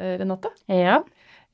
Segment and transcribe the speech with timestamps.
[0.00, 0.50] eh, Renate.
[0.72, 1.00] Ja.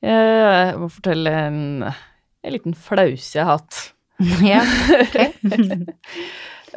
[0.01, 3.79] Jeg må fortelle en, en liten flause jeg har hatt.
[4.53, 4.63] ja.
[5.03, 5.93] ok.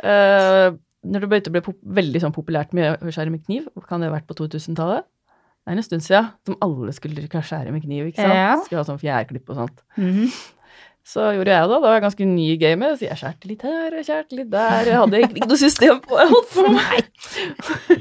[0.01, 0.71] Eh,
[1.05, 4.09] når det begynte å bli veldig sånn populært med å skjære med kniv, kan det
[4.09, 5.03] ha vært på 2000-tallet?
[5.61, 8.39] Det er en stund siden, som alle skulle skjære med kniv, ikke sant?
[8.39, 8.55] Ja.
[8.63, 9.85] Skulle ha sånn fjærklipp og sånt.
[9.99, 10.31] Mhm.
[11.11, 13.63] Så gjorde jeg det, da var jeg ganske ny i gamet, så jeg skjærte litt
[13.67, 14.91] her og skjærte litt der.
[14.91, 17.09] Jeg hadde ikke noe system på jeg holdt på med.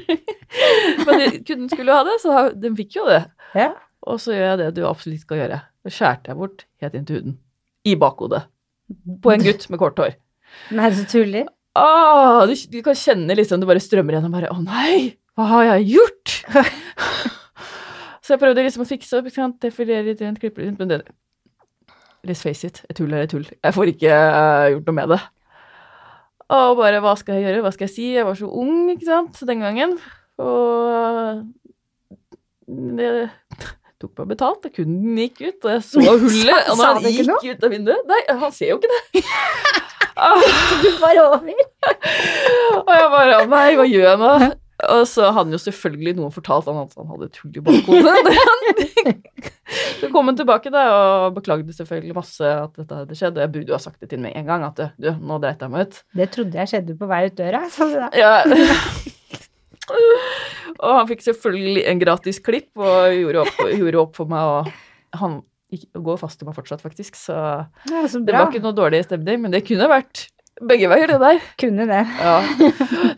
[1.08, 3.22] Men kunden skulle jo ha det, så den fikk jo det.
[3.56, 3.72] Ja.
[4.08, 5.60] Og så gjør jeg det du absolutt skal gjøre.
[5.84, 7.38] Så skjærte jeg bort helt inn til huden.
[7.88, 8.44] I bakhodet.
[9.22, 10.14] På en gutt med kort hår.
[10.76, 11.48] Nei, så tuller.
[11.78, 15.66] Ah, du, du kan kjenne liksom det bare strømmer gjennom bare Å nei, hva har
[15.68, 16.32] jeg gjort?
[18.24, 20.90] så jeg prøvde liksom å fikse opp, ikke sant, defilere litt rundt, klippe rundt, men
[20.90, 21.02] det
[22.26, 23.46] Let's face it, et tull er et tull.
[23.48, 25.20] Jeg får ikke uh, gjort noe med det.
[26.52, 28.08] Og bare hva skal jeg gjøre, hva skal jeg si?
[28.12, 29.94] Jeg var så ung, ikke sant, den gangen.
[30.36, 31.40] Og
[32.98, 33.10] det
[34.00, 36.70] tok meg betalt, og kunden gikk ut, og jeg så hullet.
[36.72, 39.24] Og når han gikk ut av vinduet Nei, han ser jo ikke det.
[40.20, 40.36] Ah.
[40.82, 41.46] Du bare over.
[42.82, 44.32] Og jeg bare Nei, hva gjør jeg nå?
[44.90, 47.62] Og så hadde han jo selvfølgelig noen fortalt han at han hadde et hull i
[47.64, 49.20] bakhodet.
[50.00, 53.38] Så kom han tilbake da og beklagde selvfølgelig masse at dette hadde skjedd.
[53.38, 55.62] Og jeg burde jo ha sagt det til med en gang, at du, nå dreit
[55.62, 56.00] jeg meg ut.
[56.20, 57.62] Det trodde jeg skjedde på vei ut døra.
[57.72, 57.96] Sånn.
[58.18, 58.34] Ja.
[60.80, 65.20] Og han fikk selvfølgelig en gratis klipp og gjorde opp, gjorde opp for meg, og
[65.20, 65.40] han
[65.94, 67.18] går fast til meg fortsatt, faktisk.
[67.18, 67.34] Så
[67.90, 70.26] Ja, så det var ikke noe dårlig stemning, men det kunne vært
[70.60, 71.40] begge veier, det der.
[71.60, 72.02] Kunne det.
[72.20, 72.40] Ja.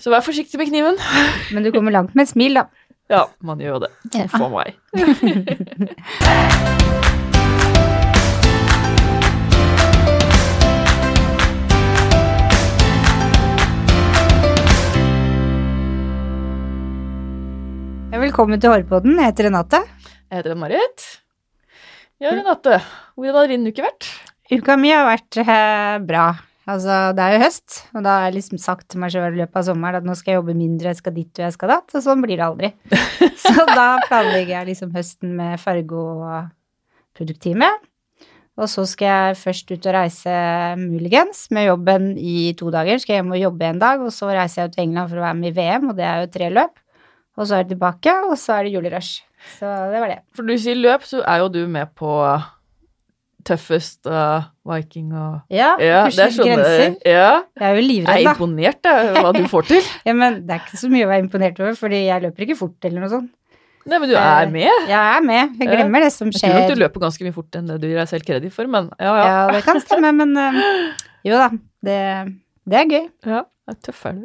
[0.02, 1.00] Så vær forsiktig med kniven.
[1.54, 2.68] Men du kommer langt med et smil, da.
[3.12, 3.92] Ja, man gjør jo det.
[4.32, 4.78] For meg.
[18.22, 19.16] Velkommen til Hårpodden.
[19.18, 19.78] Jeg heter Renate.
[20.30, 21.04] Jeg heter Marit.
[22.22, 22.76] Ja, Renate.
[23.18, 24.06] Hvordan har din uke vært?
[24.52, 26.28] Uka mi har vært eh, bra.
[26.70, 29.40] Altså, det er jo høst, og da har jeg liksom sagt til meg sjøl i
[29.40, 31.72] løpet av sommeren at nå skal jeg jobbe mindre, jeg skal dit og jeg skal
[31.72, 32.70] datt, og sånn blir det aldri.
[33.42, 36.36] Så da planlegger jeg liksom høsten med Fargo og
[37.18, 37.72] produkttime.
[38.54, 40.36] Og så skal jeg først ut og reise
[40.78, 43.02] muligens med jobben i to dager.
[43.02, 45.18] Skal jeg hjem og jobbe en dag, og så reiser jeg ut til England for
[45.18, 46.78] å være med i VM, og det er jo tre løp.
[47.38, 49.22] Og så er det tilbake, og så er det julerush.
[49.58, 50.18] Så det var det.
[50.36, 52.10] For du sier løp, så er jo du med på
[53.42, 56.96] tøffest uh, Viking og Ja, Ja, pusher er grenser.
[57.08, 57.30] Ja.
[57.58, 59.88] Jeg er jo Jeg er imponert, jeg, hva du får til.
[60.06, 62.58] Ja, men det er ikke så mye å være imponert over, fordi jeg løper ikke
[62.60, 63.30] fort eller noe sånt.
[63.82, 64.68] Nei, men du er med.
[64.86, 65.56] Jeg er med.
[65.58, 65.74] Jeg Ja.
[65.80, 66.52] glemmer det som skjer.
[66.52, 68.54] Jeg tror nok du løper ganske mye fort enn det du gir deg selv kreditt
[68.54, 69.24] for, men ja, ja.
[69.26, 70.60] Ja, det kan stemme, men eh,
[71.26, 71.48] jo da.
[71.82, 71.98] Det,
[72.70, 73.08] det er gøy.
[73.26, 73.42] ja.
[73.68, 74.24] Ja tøff er du.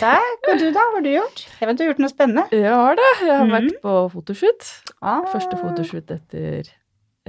[0.00, 0.46] Takk.
[0.48, 0.80] Og du, da?
[0.80, 1.42] Hva har du gjort?
[1.60, 2.44] Jeg vet du har gjort noe spennende.
[2.56, 3.10] Jeg har det.
[3.20, 3.52] Jeg har mm.
[3.56, 4.70] vært på fotoshoot.
[5.00, 5.26] Ah.
[5.28, 6.70] Første fotoshoot etter,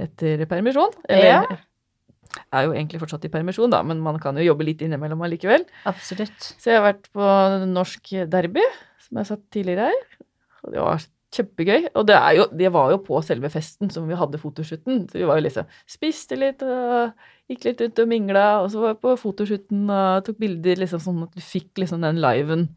[0.00, 0.96] etter permisjon.
[1.12, 1.42] Eller Ja.
[1.52, 5.20] jeg er jo egentlig fortsatt i permisjon, da, men man kan jo jobbe litt innimellom
[5.28, 5.66] allikevel.
[5.88, 6.54] Absolutt.
[6.56, 7.28] Så jeg har vært på
[7.68, 8.64] norsk derby,
[9.04, 10.24] som jeg har satt tidligere her.
[10.64, 11.86] Og det var kjempegøy.
[11.96, 15.06] Og det, er jo, det var jo på selve festen som vi hadde fotoshooten.
[15.10, 17.12] Så vi var jo liksom Spiste litt og
[17.50, 21.02] gikk litt rundt og mingla, og så var jeg på fotoshooten og tok bilder liksom
[21.02, 22.68] sånn at du fikk liksom den liven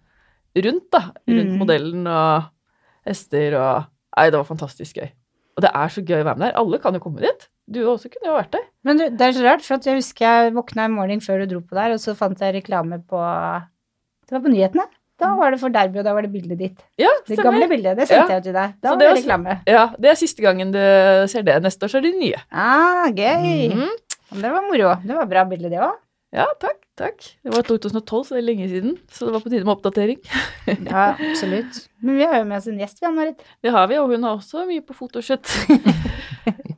[0.55, 1.03] rundt, da.
[1.27, 1.59] Rundt Mm.
[1.59, 2.47] modellen og
[3.05, 5.09] hester og Nei, det var fantastisk gøy.
[5.57, 6.53] Og det er så gøy å være med der.
[6.61, 7.41] Alle kan jo komme dit.
[7.67, 8.63] Du også kunne jo vært der.
[8.88, 11.51] Men du, det er så rart, for jeg husker jeg våkna en morgen før du
[11.51, 14.85] dro på der, og så fant jeg reklame på Det var på nyhetene.
[15.19, 16.79] Da var det for derby, og da var det bildet ditt.
[16.99, 17.95] Ja, Det gamle bildet.
[17.97, 18.35] Det sendte Ja.
[18.39, 18.73] jeg til deg.
[18.81, 19.61] Da Så var det det var- reklame.
[19.67, 20.79] Ja, det er siste gangen du
[21.31, 21.61] ser det.
[21.63, 22.41] Neste år så er det nye.
[22.51, 23.71] Ah, gøy.
[23.71, 23.89] Mhm.
[24.41, 24.95] Det var moro.
[25.05, 25.93] Det var bra bilde, det òg.
[26.33, 27.21] Ja, takk, takk.
[27.45, 28.97] Det var 2012, så det er lenge siden.
[29.09, 30.19] Så det var på tide med oppdatering.
[30.91, 31.87] Ja, absolutt.
[32.01, 33.39] Men vi har jo med oss en gjest, vi, Ann-Marit.
[33.63, 35.47] Det har vi, og hun har også mye på fotoshoot.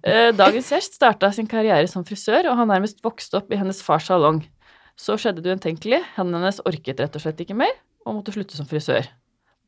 [0.07, 3.81] Eh, Dagens gjest starta sin karriere som frisør, og har nærmest vokst opp i hennes
[3.83, 4.45] fars salong.
[4.95, 5.99] Så skjedde det utenkelige.
[6.15, 7.73] Hendene hennes orket rett og slett ikke mer,
[8.07, 9.07] og måtte slutte som frisør.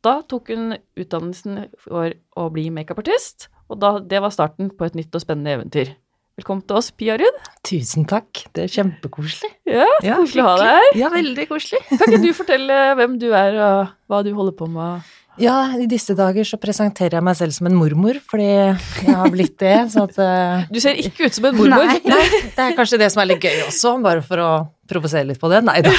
[0.05, 4.95] Da tok hun utdannelsen for å bli makeupartist, og da, det var starten på et
[4.95, 5.91] nytt og spennende eventyr.
[6.39, 7.39] Velkommen til oss, Pia Ruud.
[7.67, 9.49] Tusen takk, det er kjempekoselig.
[9.67, 10.85] Ja, Ja, koselig å ha deg her.
[11.01, 11.81] Ja, veldig koselig.
[11.91, 15.09] Kan ikke du fortelle hvem du er, og hva du holder på med?
[15.39, 19.31] Ja, i disse dager så presenterer jeg meg selv som en mormor, fordi jeg har
[19.31, 21.85] blitt det, så at uh, Du ser ikke ut som en mormor.
[21.87, 21.99] Nei.
[22.03, 24.49] Nei, det er kanskje det som er litt gøy også, bare for å
[24.89, 25.61] provosere litt på det.
[25.67, 25.93] Nei da.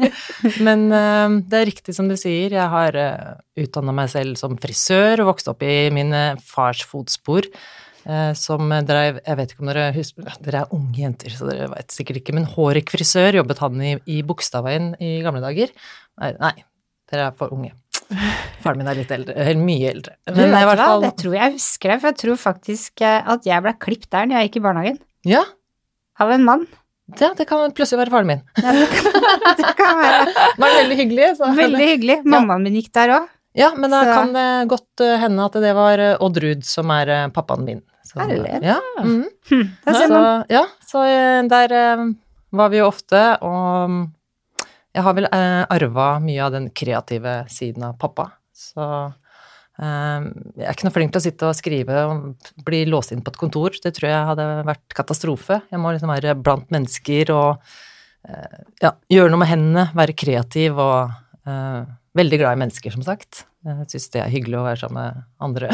[0.66, 4.56] Men uh, det er riktig som du sier, jeg har uh, utdanna meg selv som
[4.60, 7.46] frisør og vokst opp i min eh, fars fotspor.
[8.04, 11.68] eh, som drev Jeg vet ikke om dere husker Dere er unge jenter, så dere
[11.74, 15.70] vet sikkert ikke, men Hårek frisør jobbet han i, i Bogstadveien i gamle dager.
[16.18, 16.56] Nei, nei,
[17.12, 17.76] dere er for unge.
[18.62, 20.14] Faren min er litt eldre, eller mye eldre.
[20.34, 23.46] Men i hvert fall Det tror jeg husker jeg, for jeg tror faktisk eh, at
[23.48, 24.98] jeg ble klippet der når jeg gikk i barnehagen.
[25.28, 25.42] Ja,
[26.20, 26.66] Av en mann.
[27.18, 28.42] ja, det kan plutselig være faren min.
[28.62, 29.30] Ja, det, kan,
[29.62, 30.26] det kan være
[30.64, 31.30] var veldig hyggelig.
[31.38, 31.52] Så.
[31.56, 32.18] veldig hyggelig.
[32.24, 33.30] Mammaen min gikk der òg.
[33.58, 36.62] Ja, men da Så- kan det godt eh, hende at det var eh, Odd Ruud
[36.64, 37.82] som er eh, pappaen min.
[38.08, 38.20] Så.
[38.60, 39.24] Ja, mm.
[39.48, 40.22] Hm, så,
[40.52, 42.02] ja, så eh, der eh,
[42.52, 44.02] var vi jo ofte, og mm,
[44.92, 48.28] jeg har vel eh, arva mye av den kreative siden av pappa.
[48.52, 50.26] Så eh,
[50.58, 53.32] jeg er ikke noe flink til å sitte og skrive og bli låst inn på
[53.32, 53.72] et kontor.
[53.72, 55.62] Det tror jeg hadde vært katastrofe.
[55.72, 57.72] Jeg må liksom være blant mennesker og
[58.28, 61.16] eh, ja, gjøre noe med hendene, være kreativ og
[61.48, 61.80] eh,
[62.20, 63.46] veldig glad i mennesker, som sagt.
[63.62, 65.72] Jeg syns det er hyggelig å være sammen med andre.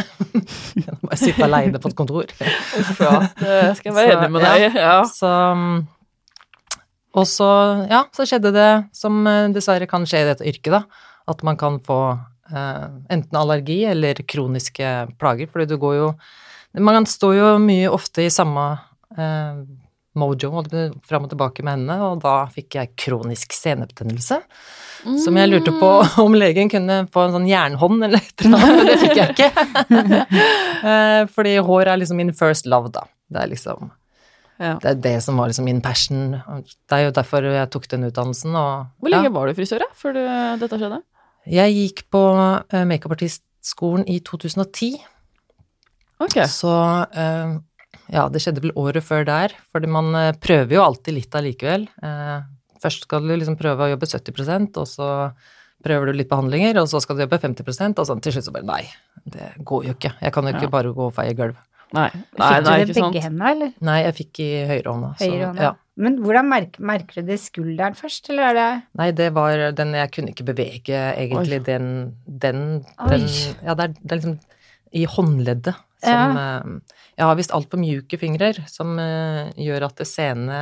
[1.09, 2.31] Bare sitte aleine på et kontor.
[2.39, 3.23] Uff, ja.
[3.41, 4.75] Det skal jeg være enig med deg i.
[4.77, 4.99] Ja.
[5.09, 5.31] Så
[7.17, 7.49] Og så,
[7.89, 11.07] ja, så skjedde det som eh, dessverre kan skje i dette yrket, da.
[11.29, 12.01] At man kan få
[12.53, 12.85] eh,
[13.15, 16.13] enten allergi eller kroniske plager, fordi du går jo
[16.79, 18.65] Man står jo mye ofte i samme
[19.17, 19.61] eh,
[20.19, 20.51] mojo
[21.07, 24.41] fram og tilbake med henne, og da fikk jeg kronisk senebetennelse.
[25.23, 25.91] Som jeg lurte på
[26.25, 29.37] om legen kunne få en sånn jernhånd eller et eller annet, men det fikk jeg
[29.37, 29.51] ikke.
[30.79, 33.01] Eh, Fordi hår er liksom min first love, da.
[33.35, 33.89] Det er liksom
[34.59, 34.75] Ja.
[34.83, 36.33] det er det som var liksom min passion.
[36.35, 38.57] Det er jo derfor jeg tok den utdannelsen.
[38.59, 39.35] Og, Hvor lenge ja.
[39.37, 40.23] var du frisør, da, før du,
[40.65, 40.99] dette skjedde?
[41.49, 44.99] Jeg gikk på uh, makeupartistskolen i 2010,
[46.21, 46.35] Ok.
[46.51, 46.73] så
[47.07, 47.55] uh,
[48.11, 51.87] ja, det skjedde vel året før der, fordi man uh, prøver jo alltid litt allikevel.
[52.03, 52.39] Eh,
[52.79, 55.07] Først skal du liksom prøve å jobbe 70% og så
[55.83, 58.53] prøver du litt behandlinger, og så skal du jobbe 50% og sånn til slutt så
[58.55, 58.85] bare nei,
[59.27, 60.13] det går jo ikke.
[60.23, 60.75] Jeg kan jo ikke Ja.
[60.77, 61.59] bare gå og feie gulv.
[61.97, 63.71] Nei, nei, Fikk nei, du det ikke begge hendene, eller?
[63.89, 65.13] Nei, jeg fikk i høyrehånda.
[65.23, 65.53] Høyre?
[65.57, 65.71] Ja.
[65.99, 68.69] Men hvordan merker, merker du det i skulderen først, eller er det
[69.01, 71.89] Nei, det var den Jeg kunne ikke bevege egentlig den
[72.23, 72.61] Den,
[73.11, 73.27] den
[73.67, 74.39] Ja, det er, det er liksom
[74.97, 76.69] i håndleddet som eh,
[77.19, 80.61] Jeg har visst altfor mjuke fingre som eh, gjør at senene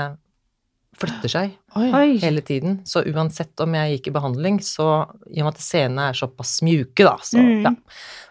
[0.96, 2.18] flytter seg Oi.
[2.22, 2.80] Hele tiden.
[2.88, 6.58] Så uansett om jeg gikk i behandling, så i og med at scenene er såpass
[6.66, 7.62] mjuke, da, så Mm.
[7.64, 7.74] ja.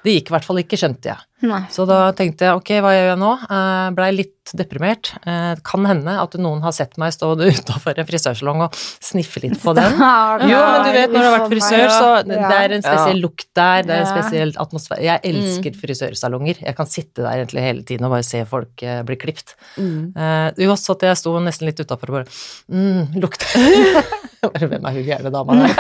[0.06, 1.18] Det gikk i hvert fall ikke, skjønte jeg.
[1.46, 1.64] Nei.
[1.74, 3.30] Så da tenkte jeg ok, hva gjør jeg nå?
[3.52, 5.10] Eh, Blei litt deprimert.
[5.26, 9.58] Eh, kan hende at noen har sett meg stå utafor en frisørsalong og sniffe litt
[9.62, 9.98] på den.
[10.52, 13.20] Jo, men du vet når du har vært frisør, så det det er en spesiell
[13.24, 15.02] lukt der, det er en spesiell atmosfære.
[15.08, 16.62] Jeg elsker frisørsalonger.
[16.62, 19.56] Jeg kan sitte der egentlig hele tiden og bare se folk eh, bli klipt.
[19.82, 20.14] Mm.
[20.16, 22.30] Uh, jo, så at jeg sto nesten litt utafor og bare
[22.70, 24.06] mm, lukter
[24.46, 25.72] Bare hvem er hun gærne dama der?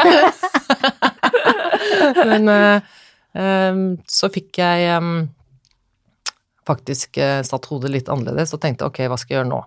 [2.30, 2.80] Men uh,
[3.38, 5.28] um, så fikk jeg um,
[6.66, 9.62] faktisk uh, satt hodet litt annerledes og tenkte ok, hva skal jeg gjøre nå?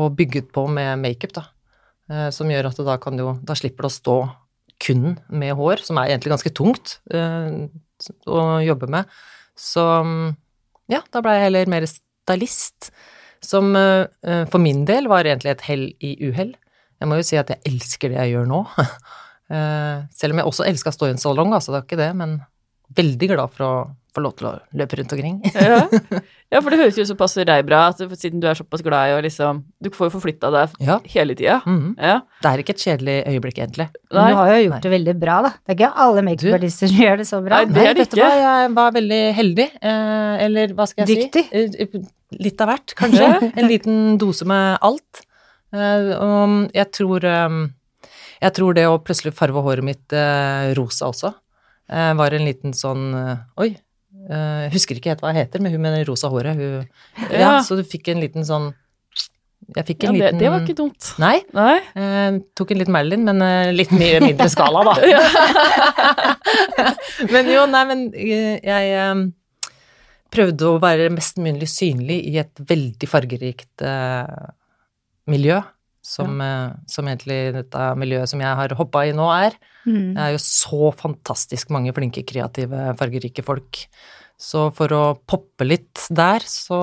[0.00, 1.46] Og bygget på med makeup, da.
[2.10, 4.18] Uh, som gjør at da kan du Da slipper det å stå
[4.80, 9.10] kun med hår, som er egentlig ganske tungt å jobbe med.
[9.56, 9.82] Så
[10.88, 12.88] ja, da ble jeg heller mer stylist.
[13.44, 16.54] Som for min del var egentlig et hell i uhell.
[17.00, 18.64] Jeg må jo si at jeg elsker det jeg gjør nå.
[19.50, 21.96] Eh, selv om jeg også elska å stå i en salong, altså det er ikke
[21.98, 22.36] det, men
[22.94, 23.70] veldig glad for å
[24.14, 25.40] få lov til å løpe rundt omkring.
[25.58, 25.80] Ja.
[26.54, 29.10] ja, for det høres jo såpass passer deg bra, at siden du er såpass glad
[29.10, 31.00] i å liksom Du får jo forflytta deg Ja.
[31.16, 31.56] hele tida.
[31.66, 31.96] mhm.
[31.98, 32.20] Ja.
[32.42, 33.88] Det er ikke et kjedelig øyeblikk, egentlig.
[34.14, 34.28] Nei.
[34.30, 34.80] du har jo gjort Nei.
[34.86, 35.50] det veldig bra, da.
[35.66, 37.56] Det er ikke alle makeupartister som gjør det så bra.
[37.64, 38.20] Nei, det er det ikke.
[38.22, 39.66] hva, jeg var veldig heldig.
[39.82, 41.44] Eh, eller hva skal jeg Dyktig.
[41.50, 41.74] si?
[41.74, 42.04] Dyktig.
[42.46, 43.32] Litt av hvert, kanskje.
[43.50, 45.24] en liten dose med alt.
[45.70, 47.52] Eh, og jeg tror eh,
[48.40, 51.34] Jeg tror det å plutselig farve håret mitt eh, rosa også,
[51.90, 53.08] var en liten sånn
[53.58, 53.72] Oi.
[54.30, 56.84] Jeg husker ikke helt hva jeg heter, men hun med det rosa håret, hun
[57.32, 57.40] ja.
[57.40, 57.48] Ja.
[57.66, 58.68] så du fikk en liten sånn
[59.74, 61.08] Jeg fikk ja det, liten det var ikke dumt.
[61.22, 61.40] Nei.
[61.54, 61.76] Nei.
[61.98, 64.94] Eh, tok en liten Marilyn, men eh, litt mye mindre skala, da.
[67.34, 69.24] men jo, nei, men jeg eh,
[70.34, 74.48] prøvde å være mest mulig synlig i et veldig fargerikt eh,
[75.28, 75.60] miljø,
[76.02, 76.70] som, ja.
[76.88, 79.56] som egentlig dette miljøet som jeg har hoppa i nå, er.
[79.84, 80.14] Mm.
[80.16, 83.82] Det er jo så fantastisk mange flinke, kreative, fargerike folk.
[84.40, 86.80] Så for å poppe litt der, så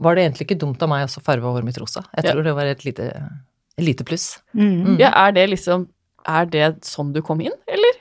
[0.00, 2.04] var det egentlig ikke dumt av meg å farge håret mitt rosa.
[2.16, 2.32] Jeg Ja.
[2.32, 3.08] tror det var et lite,
[3.76, 4.38] et lite pluss.
[4.54, 4.98] Mm.
[4.98, 5.88] Ja, er det liksom
[6.28, 7.94] Er det sånn du kom inn, eller?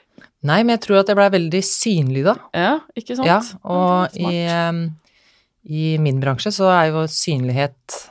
[0.43, 2.35] Nei, men jeg tror at jeg blei veldig synlig da.
[2.53, 3.25] Ja, ikke sant?
[3.27, 4.97] Ja, og i, em,
[5.63, 8.09] i min bransje så er jo synlighet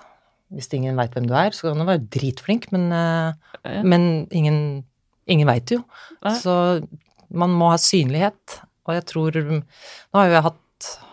[0.54, 3.32] Hvis ingen veit hvem du er, så kan du være dritflink, men, eh,
[3.66, 3.82] Ja.
[3.82, 4.84] men ingen,
[5.26, 5.80] ingen veit jo.
[6.22, 6.34] Nei.
[6.38, 6.86] Så
[7.34, 9.62] man må ha synlighet, og jeg tror Nå
[10.14, 10.62] har jo jeg hatt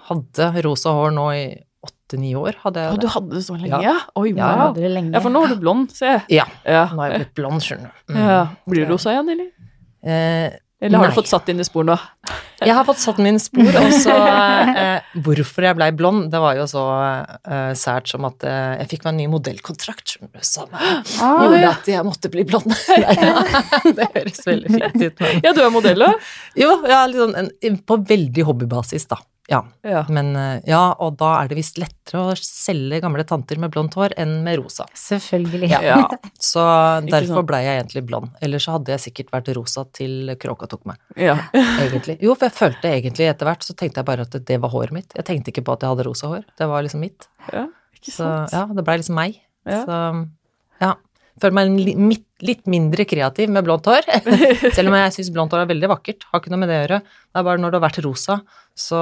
[0.10, 1.44] hadde rosa hår nå i
[1.84, 2.94] åtte-ni år, hadde jeg det.
[2.94, 3.82] Og du hadde det så lenge?
[3.82, 3.96] Ja.
[4.16, 4.68] Oi, Ja, wow.
[4.68, 5.14] hadde det lenge.
[5.16, 6.22] Ja, for nå er du blond, ser jeg.
[6.30, 6.46] Ja.
[6.68, 6.86] Ja.
[6.94, 8.14] Nå er jeg blitt blond, skjønner du.
[8.14, 8.20] Mm.
[8.28, 8.42] ja.
[8.70, 9.50] Blir du rosa igjen, eller?
[10.04, 11.14] Eh, Eller har Nei.
[11.14, 11.96] du fått satt dine spor nå?
[12.64, 16.58] Jeg har fått satt mine spor, og så eh, Hvorfor jeg blei blond, det var
[16.60, 21.44] jo så eh, sært som at eh, jeg fikk meg en ny modellkontrakt som Ah,
[21.44, 22.72] gjorde at jeg måtte bli blond.
[23.98, 26.32] Det høres veldig fint ut, men Ja, du er modell òg?
[26.60, 27.52] Jo, ja, en,
[27.88, 29.20] på veldig hobbybasis, da.
[29.54, 29.60] Ja.
[29.86, 30.02] Ja.
[30.14, 33.96] Men eh, ja, og da er det visst lettere å selge gamle tanter med blondt
[34.00, 34.88] hår enn med rosa.
[34.98, 35.70] Selvfølgelig.
[35.86, 36.00] Ja.
[36.52, 36.64] Så
[37.08, 37.50] derfor sant.
[37.52, 38.34] blei jeg egentlig blond.
[38.44, 41.00] Ellers så hadde jeg sikkert vært rosa til kråka tok meg.
[41.20, 41.38] ja.
[41.84, 42.18] Egentlig.
[42.24, 44.94] Jo, for jeg følte egentlig etter hvert, så tenkte jeg bare at det var håret
[44.96, 45.14] mitt.
[45.18, 46.46] Jeg tenkte ikke på at jeg hadde rosa hår.
[46.60, 47.28] Det var liksom mitt.
[47.52, 47.66] ja.
[47.98, 49.38] Ikke Så ja, det blei liksom meg.
[49.70, 49.82] Ja.
[49.88, 49.98] Så
[50.84, 50.94] ja.
[51.42, 54.08] Føler meg li, mitt, litt mindre kreativ med blondt hår.
[54.76, 56.28] Selv om jeg syns blondt hår er veldig vakkert.
[56.30, 57.02] Har ikke noe med det å gjøre.
[57.04, 58.40] Det er bare når det har vært rosa,
[58.76, 59.02] så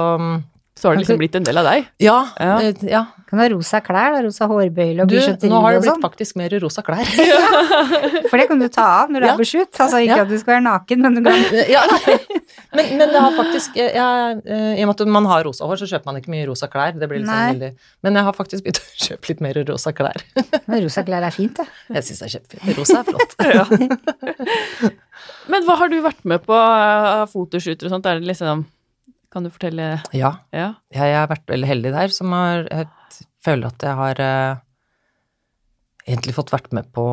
[0.74, 1.84] Så har det liksom blitt en del av deg.
[2.00, 2.14] Ja.
[2.40, 2.54] Ja.
[2.64, 3.02] eh, ja.
[3.28, 5.36] Kan ha rosa klær, da, rosa hårbøyle og Du, sånn.
[5.48, 6.00] nå har det blitt sånn?
[6.02, 7.04] faktisk mer rosa klær.
[8.32, 9.34] For det kan du ta av når du Ja.
[9.34, 9.70] er på shoot.
[9.78, 10.22] Altså ikke Ja.
[10.24, 11.36] at du skal være naken, men du kan
[11.76, 11.82] ja,
[12.74, 15.76] men, men det har faktisk jeg, eh, I og med at man har rosa hår,
[15.84, 16.98] så kjøper man ikke mye rosa klær.
[16.98, 17.52] Det blir litt sånn Nei.
[17.52, 20.24] veldig Men jeg har faktisk begynt å kjøpe litt mer rosa klær.
[20.66, 21.68] Men rosa klær er fint, det.
[21.94, 22.78] Jeg syns det er kjempefint.
[22.80, 23.32] Rosa er flott.
[23.52, 24.90] Ja.
[25.52, 28.06] Men hva har du vært med på av fotoshooter og sånt?
[28.08, 28.64] Er det liksom
[29.32, 30.34] Kan du fortelle Ja.
[30.52, 30.74] Ja.
[30.92, 32.90] Jeg har vært veldig heldig der, som har Jeg
[33.42, 34.60] føler at jeg har eh,
[36.06, 37.06] egentlig fått vært med på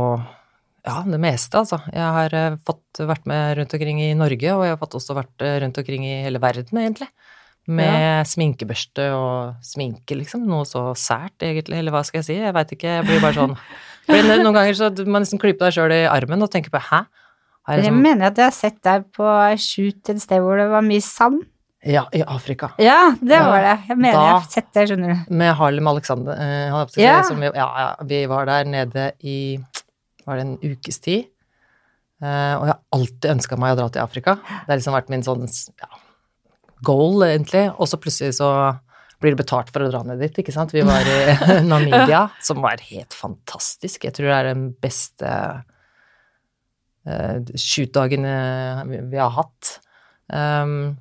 [0.87, 1.81] ja, det meste, altså.
[1.91, 5.15] Jeg har eh, fått vært med rundt omkring i Norge, og jeg har fått også
[5.17, 7.09] vært eh, rundt omkring i hele verden, egentlig.
[7.69, 10.47] Med sminkebørste og sminke, liksom.
[10.49, 11.77] Noe så sært, egentlig.
[11.81, 12.37] Eller hva skal jeg si?
[12.39, 12.95] Jeg veit ikke.
[12.95, 13.53] Jeg blir bare sånn
[14.09, 17.03] blir Noen ganger så man nesten klyper deg sjøl i armen og tenker på hæ?
[17.67, 19.29] Har jeg Jeg liksom, mener at jeg har sett deg på
[19.61, 21.43] shoot et sted hvor det var mye sand.
[21.83, 22.71] Ja, i Afrika.
[22.77, 23.75] Ja, det var det.
[23.87, 25.33] Jeg mener Da- jeg har sett det, skjønner du.
[25.35, 26.33] Med Harlem Alexander.
[26.73, 27.21] av Ja.
[27.23, 29.57] som vi, ja, ja, vi var der nede i
[30.25, 31.25] var det en ukes tid.
[32.21, 34.35] Eh, og jeg har alltid ønska meg å dra til Afrika.
[34.35, 35.47] Det har liksom vært min sånn
[35.79, 35.87] ja,
[36.83, 37.69] goal, egentlig.
[37.79, 38.79] Og så plutselig så
[39.21, 40.71] blir det betalt for å dra ned dit, ikke sant.
[40.71, 44.03] Vi var i Namibia, som var helt fantastisk.
[44.03, 45.31] Jeg tror det er den beste
[47.07, 48.27] uh, shoot-dagen
[48.91, 49.79] vi, vi har hatt.
[50.31, 50.97] Um,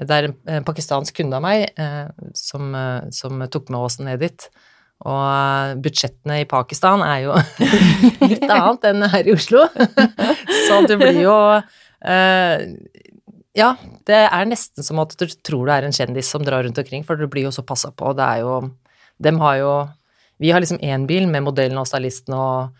[0.00, 4.22] det er en, pakistansk kunde av meg eh, som, eh, som tok med oss ned
[4.22, 4.46] dit.
[5.00, 7.36] Og eh, budsjettene i Pakistan er jo
[8.30, 9.66] litt annet enn her i Oslo.
[10.66, 11.36] Så det blir jo
[13.60, 13.70] Ja,
[14.08, 17.02] det er nesten som at du tror det er en kjendis som drar rundt omkring,
[17.04, 18.14] for du blir jo så passa på.
[18.16, 18.60] Det er jo
[19.20, 19.72] Dem har jo
[20.40, 22.70] Vi har liksom én bil med modellen og stylisten og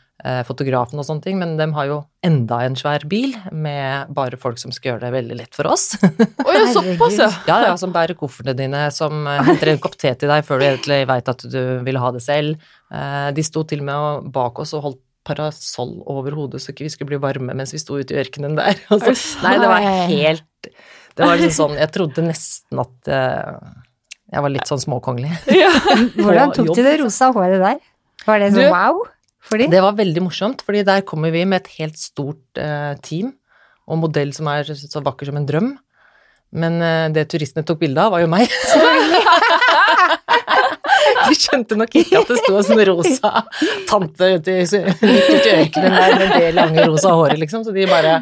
[0.47, 4.59] fotografen og sånne ting, men de har jo enda en svær bil med bare folk
[4.61, 5.95] som skal gjøre det veldig lett for oss.
[6.01, 7.29] Å ja, såpass, ja.
[7.51, 10.61] Ja, ja, som bærer koffertene dine, som eh, henter en kopp te til deg før
[10.61, 12.59] du egentlig veit at du vil ha det selv.
[12.93, 16.87] Eh, De sto til og med bak oss og holdt parasoll over hodet så ikke
[16.87, 18.79] vi skulle bli varme mens vi sto ute i ørkenen der.
[18.91, 19.45] Og så- Er det sant?
[19.45, 20.71] nei, det var helt
[21.17, 23.71] Det var liksom sånn Jeg trodde nesten at eh,
[24.33, 25.33] jeg var litt sånn småkongelig.
[25.59, 25.71] ja.
[26.25, 27.81] Hvordan tok du det rosa håret der?
[28.27, 29.01] Var det sånn wow
[29.45, 29.69] for de?
[29.73, 33.33] Det var veldig morsomt, fordi der kommer vi med et helt stort eh, team,
[33.91, 35.73] og modell som er så vakker som en drøm.
[36.61, 38.51] Men eh, det turistene tok bilde av, var jo meg.
[41.21, 43.43] De skjønte nok ikke at det sto en sånn rosa
[43.89, 48.21] tante ute i ute der med det lange rosa håret, liksom, så de bare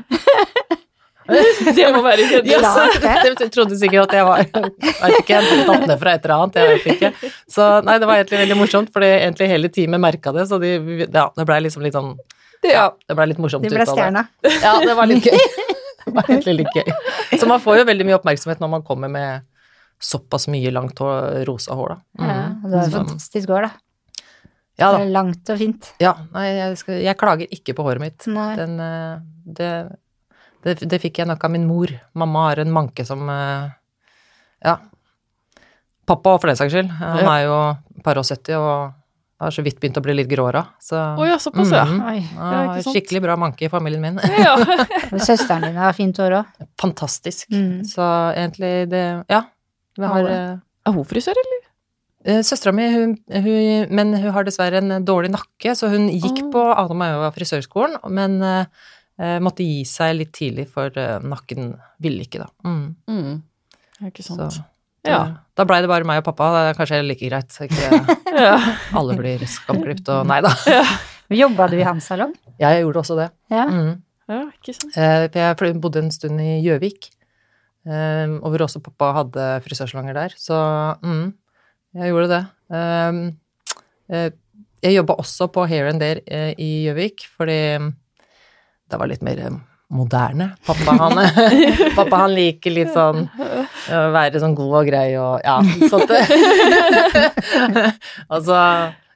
[1.77, 2.67] Det må være kjendis.
[3.43, 6.57] Jeg trodde sikkert at jeg var Vet ikke, jeg tatt ned fra et eller annet,
[6.57, 7.33] jeg vet ikke.
[7.53, 10.73] Så nei, det var egentlig veldig morsomt, fordi egentlig hele teamet merka det, så de,
[11.05, 12.15] ja, det blei liksom litt sånn
[12.65, 12.89] Ja.
[13.07, 14.55] Det blei litt morsomt ble ut av det.
[14.65, 15.39] Ja, det var litt gøy.
[16.09, 16.87] Det var egentlig litt gøy.
[17.37, 19.43] Så man får jo veldig mye oppmerksomhet når man kommer med
[20.01, 21.99] såpass mye langt hår, rosa hår, da.
[22.25, 22.71] Ja, Mhm.
[22.73, 23.71] det er fantastisk hår, da.
[24.79, 24.99] Ja da.
[25.03, 25.89] Det er Langt og fint.
[26.01, 28.25] Ja, nei, jeg, skal, jeg klager ikke på håret mitt.
[28.25, 29.19] Den, eh,
[29.59, 29.71] det,
[30.69, 31.91] det, det fikk jeg nok av min mor.
[32.19, 33.71] Mamma har en manke som eh,
[34.65, 34.79] Ja.
[36.09, 36.89] Pappa òg, for den saks skyld.
[37.01, 37.35] Han Ja.
[37.35, 37.59] er jo
[38.05, 38.95] par og 70 og
[39.39, 40.65] har så vidt begynt å bli litt gråra.
[40.83, 41.85] Så oh, ja, såpass, ja.
[41.87, 42.01] Mhm.
[42.11, 42.23] Oi.
[42.35, 44.19] Ja, skikkelig bra manke i familien min.
[44.19, 44.57] ja.
[45.29, 46.67] Søsteren din har fint hår òg.
[46.81, 47.47] Fantastisk.
[47.55, 47.85] Mm.
[47.87, 48.03] Så
[48.35, 49.45] egentlig det Ja.
[49.99, 51.65] Vi har eh, Er hun frisør, eller?
[52.25, 56.43] Eh, Søstera mi, hun, hun, men hun har dessverre en dårlig nakke, så hun gikk
[56.47, 56.51] oh.
[56.55, 58.89] på Adam og Eva frisørskolen, men eh,
[59.43, 61.73] måtte gi seg litt tidlig, for eh, nakken
[62.03, 62.49] ville ikke, da.
[62.69, 62.85] Mm.
[63.11, 63.39] Mm.
[64.01, 64.59] Ja, ikke sant.
[64.59, 64.65] Så,
[65.09, 65.19] Ja.
[65.57, 68.01] Da blei det bare meg og pappa, det er kanskje like greit, ikke
[68.45, 68.57] Ja.
[68.99, 70.51] alle blir skamklipt og nei da.
[71.43, 72.35] Jobba du i hans salong?
[72.61, 73.29] Jeg gjorde også det.
[73.53, 73.65] Ja.
[73.71, 73.95] Mm.
[74.29, 74.97] ja, ikke sant.
[74.99, 77.09] Eh, Jeg bodde en stund i Gjøvik,
[77.89, 80.59] eh, og hvor også pappa hadde frisørsalonger der, så
[81.03, 81.33] mm,
[82.03, 82.43] jeg gjorde det.
[82.75, 84.29] Eh,
[84.83, 87.59] jeg jobba også på Here and eh, i Gjøvik, fordi
[88.88, 89.59] det var litt mer eh,
[89.95, 90.50] moderne.
[90.66, 91.21] Pappa han,
[91.99, 96.12] pappa han liker litt sånn å være sånn god og grei og ja, sånt.
[98.33, 98.62] og så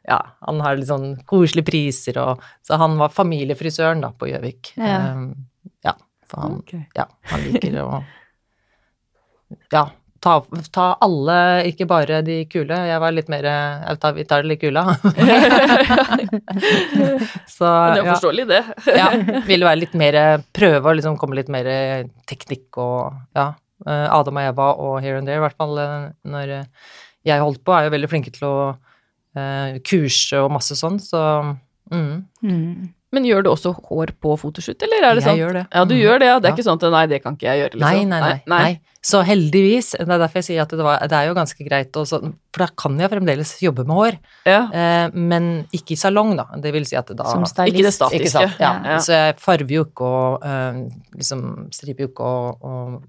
[0.03, 4.73] ja, han har litt sånn koselige priser og Så han var familiefrisøren da på Gjøvik.
[4.81, 5.13] Ja.
[5.13, 5.29] Um,
[5.85, 5.95] ja,
[6.27, 6.87] for han, okay.
[6.97, 7.89] ja, han liker å
[9.73, 9.85] Ja,
[10.23, 10.37] ta,
[10.75, 11.37] ta alle,
[11.71, 12.77] ikke bare de kule.
[12.89, 14.85] Jeg var litt mer jeg tar, Vi tar det litt kula.
[17.51, 18.61] Så Men det er forståelig, det.
[19.01, 19.09] ja,
[19.49, 20.19] ville være litt mer
[20.55, 21.69] Prøve å liksom komme litt mer
[22.31, 23.49] teknikk og Ja.
[23.87, 26.55] eh, Adam og Eva og Here and There, i hvert fall eh, når
[27.27, 28.57] jeg holdt på, er jo veldig flinke til å
[29.39, 31.21] eh, kurse og masse sånn, så
[31.93, 32.89] mm, Mm.
[33.13, 35.39] Men gjør du også hår på fotoshoot, eller er det Jeg sant?
[35.39, 35.67] gjør det.
[35.75, 36.01] Ja, du Mm.
[36.01, 36.39] gjør det, ja.
[36.39, 36.57] Det er Ja.
[36.57, 38.81] ikke sånn at nei, det kan ikke jeg gjøre, Nei, nei, nei, nei, nei.
[39.05, 41.93] Så heldigvis, det er derfor jeg sier at det, var, det er jo ganske greit
[41.93, 44.69] å sånn, For da kan jeg fremdeles jobbe med hår, Ja.
[44.73, 46.45] eh, men ikke i salong, da.
[46.57, 47.75] Det vil si at da Som stylist.
[47.75, 48.21] Ikke det statiske.
[48.21, 48.57] Ikke sant?
[48.61, 48.73] Ja.
[48.85, 48.97] Ja.
[48.99, 53.03] Så jeg farver jo ikke og øh, liksom striper jo ikke og, og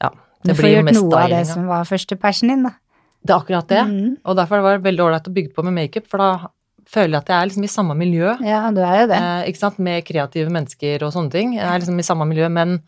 [0.00, 0.10] Ja.
[0.44, 2.70] Du Det får blir gjort mest noe av det som var første persen din, da.
[3.26, 3.84] Det er akkurat det.
[3.86, 4.16] Mm.
[4.24, 6.46] Og derfor var det veldig ålreit å bygge på med makeup, for da
[6.88, 8.34] føler jeg at jeg er liksom i samme miljø.
[8.44, 9.18] Ja, du er jo det.
[9.18, 9.80] Eh, ikke sant?
[9.82, 11.56] Med kreative mennesker og sånne ting.
[11.58, 12.78] Jeg er liksom i samme miljø, men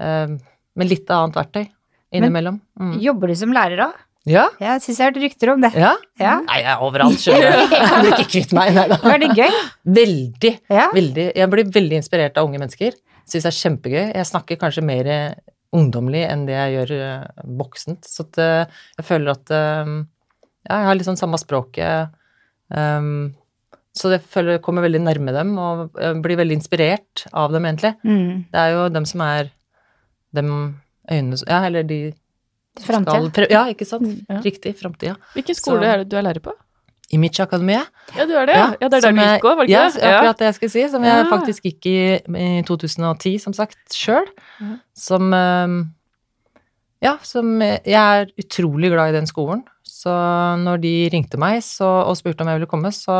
[0.00, 0.34] eh,
[0.76, 1.64] med litt annet verktøy
[2.16, 2.60] innimellom.
[2.80, 2.98] Mm.
[3.02, 4.02] Jobber du som lærer òg?
[4.26, 4.48] Ja.
[4.58, 5.70] Jeg syns jeg har hørt rykter om det.
[5.78, 5.92] ja.
[6.18, 6.38] Ja.
[6.48, 7.74] Nei, jeg er overalt, skjønner du.
[7.76, 8.72] Jeg kan ikke kvitt meg.
[8.74, 8.98] Nei da.
[9.04, 9.60] Var det gøy?
[9.98, 10.52] Veldig.
[10.72, 10.86] Ja.
[10.94, 11.26] veldig.
[11.38, 12.96] Jeg blir veldig inspirert av unge mennesker.
[13.26, 14.02] Syns det er kjempegøy.
[14.02, 15.10] Jeg snakker kanskje mer
[15.76, 18.10] ungdommelig enn det jeg gjør eh, voksent.
[18.10, 18.42] Så at,
[18.98, 22.16] jeg føler at ja, jeg har litt sånn samme språket.
[22.74, 23.28] Um,
[23.96, 27.94] så jeg føler jeg kommer veldig nærme dem, og blir veldig inspirert av dem, egentlig.
[28.04, 28.44] Mm.
[28.52, 29.50] Det er jo dem som er
[30.36, 30.52] dem
[31.10, 32.00] øynene som Ja, eller de
[32.76, 33.46] Framtida.
[33.48, 34.04] Ja, ikke sant?
[34.28, 34.42] Ja.
[34.44, 34.74] Riktig.
[34.76, 35.16] Framtida.
[35.32, 36.52] Hvilken skole Så- er det du er lærer på?
[37.14, 37.86] Image-akademiet.
[38.16, 38.74] Ja, du er det, ja.
[38.80, 40.02] ja det er der du gikk òg, var det ja, yes, det?
[40.02, 40.88] akkurat det jeg skulle si.
[40.90, 41.98] Som jeg faktisk gikk i
[42.58, 44.26] i 2010, som sagt, sjøl.
[44.92, 45.84] Som eh,
[47.02, 49.64] Ja, som Jeg er utrolig glad i den skolen.
[50.06, 50.12] Så
[50.62, 53.16] når de ringte meg så, og spurte om jeg ville komme, så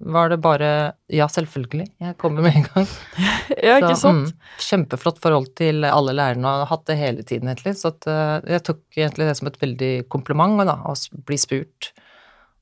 [0.00, 0.70] var det bare
[1.12, 1.90] ja, selvfølgelig.
[2.00, 2.86] Jeg kommer med en gang.
[3.62, 4.30] Ja, ikke sant?
[4.32, 7.74] mm, kjempeflott forhold til alle lærerne, og har hatt det hele tiden, egentlig.
[7.78, 10.96] Så at, eh, jeg tok egentlig det som et veldig kompliment, da, å
[11.28, 11.92] bli spurt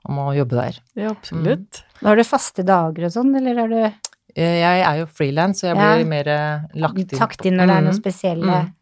[0.08, 0.80] om å jobbe der.
[0.98, 1.84] Ja, absolutt.
[2.02, 3.82] Har du faste dager og sånn, eller har du
[4.38, 5.96] Eh, Jeg er jo frilans, så jeg Ja.
[5.96, 7.18] blir mer eh, lagt inn.
[7.18, 7.92] takt inn når det er noe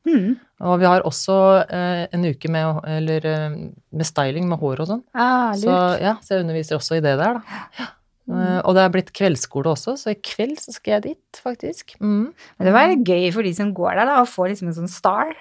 [0.05, 0.13] Mm.
[0.13, 0.35] mm.
[0.59, 1.37] Og vi har også
[1.71, 3.59] eh, en uke med, eller, eh,
[3.95, 5.05] med styling med hår og sånn.
[5.15, 5.71] Ah, Så,
[6.03, 7.89] ja, så jeg underviser også i det der, da.
[8.29, 11.95] Eh, og det er blitt kveldsskole også, så i kveld så skal jeg dit, faktisk.
[12.03, 12.35] Mm.
[12.35, 14.91] Men det var gøy for de som går der, da, å få liksom en sånn
[14.93, 15.33] star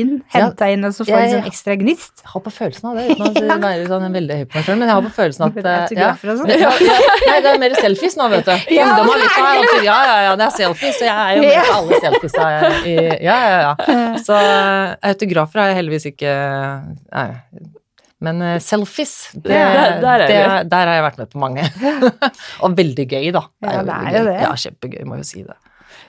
[0.00, 0.40] inn, Ja.
[0.48, 2.22] henta inn, og så får Ja, sånn ekstra gnist.
[2.24, 4.78] Jeg har på følelsen av det, uten å være sånn veldig høy på meg sjøl,
[4.80, 6.52] men jeg har på følelsen at eh, Autografer og sånn.
[6.54, 8.54] Ja, ja, nei, det er mer selfies nå, vet du.
[8.78, 9.84] Ja, Ungdom har lyst til det.
[9.88, 12.40] Ja, ja, ja, det er selfies, så jeg er jo med på alle selfies.
[12.84, 13.74] I, ja, ja, ja.
[14.24, 16.34] Så eh, autografer har jeg heldigvis ikke
[17.14, 17.28] Nei.
[18.24, 21.64] Men uh, selfies, det, Der- der er det, der har jeg vært med på mange.
[22.64, 23.42] Og veldig gøy, da.
[23.60, 24.36] Ja, det er jo det.
[24.40, 25.56] Ja, kjempegøy, må jo si det.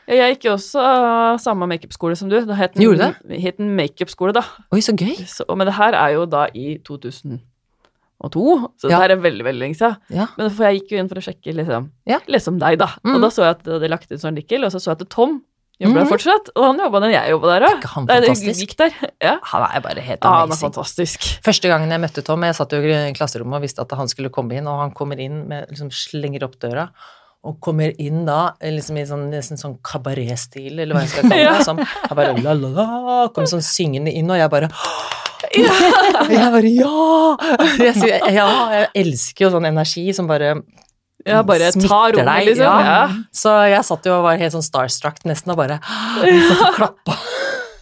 [0.08, 2.38] Jeg gikk jo også uh, samme makeupskole som du.
[2.46, 4.44] Det het Gjorde en, het en makeupskole, da.
[4.72, 5.15] Oi, så gøy.
[5.26, 7.41] Så, men det her er jo da i 2002,
[8.80, 9.00] så Ja.
[9.00, 9.98] det her er veldig, veldig lenge siden.
[10.13, 10.28] Ja.
[10.38, 12.20] Men for jeg gikk jo inn for å sjekke liksom, Ja.
[12.28, 12.88] lese om deg, da.
[13.04, 13.15] Mm.
[13.15, 15.02] Og da så jeg at det hadde lagt ut sånn artikkel, og så så jeg
[15.02, 15.41] at Tom
[15.80, 16.12] jobber der Mhm.
[16.13, 16.50] fortsatt.
[16.56, 17.84] Og han jobba den jeg jobba der òg.
[17.84, 18.76] han fantastisk?
[18.78, 18.91] Der.
[19.22, 19.39] Ja.
[19.44, 20.22] Han er bare helt amazing.
[20.22, 21.20] Ja, han er fantastisk.
[21.44, 24.30] Første gangen jeg møtte Tom, jeg satt jo i klasserommet og visste at han skulle
[24.30, 26.89] komme inn, og han kommer inn med, liksom slenger opp døra,
[27.45, 31.38] og kommer inn da liksom i sånn, nesten sånn kabaretstil, eller hva jeg skal kalle
[31.38, 31.43] det.
[31.45, 31.60] Ja.
[31.65, 32.88] Som, jeg bare la la la,
[33.36, 34.71] kommer sånn syngende inn, og jeg bare
[35.55, 37.67] Jeg bare ja!
[37.79, 38.47] Jeg, ja!
[38.73, 40.55] Jeg elsker jo sånn energi som bare
[41.25, 42.65] Ja, bare ta rommet, liksom.
[42.65, 42.79] ja.
[42.86, 43.03] Ja.
[43.34, 46.71] Så jeg satt jo og var helt sånn starstruck nesten, og bare ja.
[46.77, 47.19] klappa.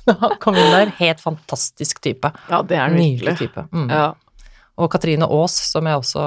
[0.44, 0.92] Kom inn der.
[1.00, 2.34] Helt fantastisk type.
[2.52, 3.64] ja, det er Nydelig type.
[3.72, 3.88] Mm.
[3.88, 4.10] Ja.
[4.76, 6.26] Og Katrine Aas, som jeg også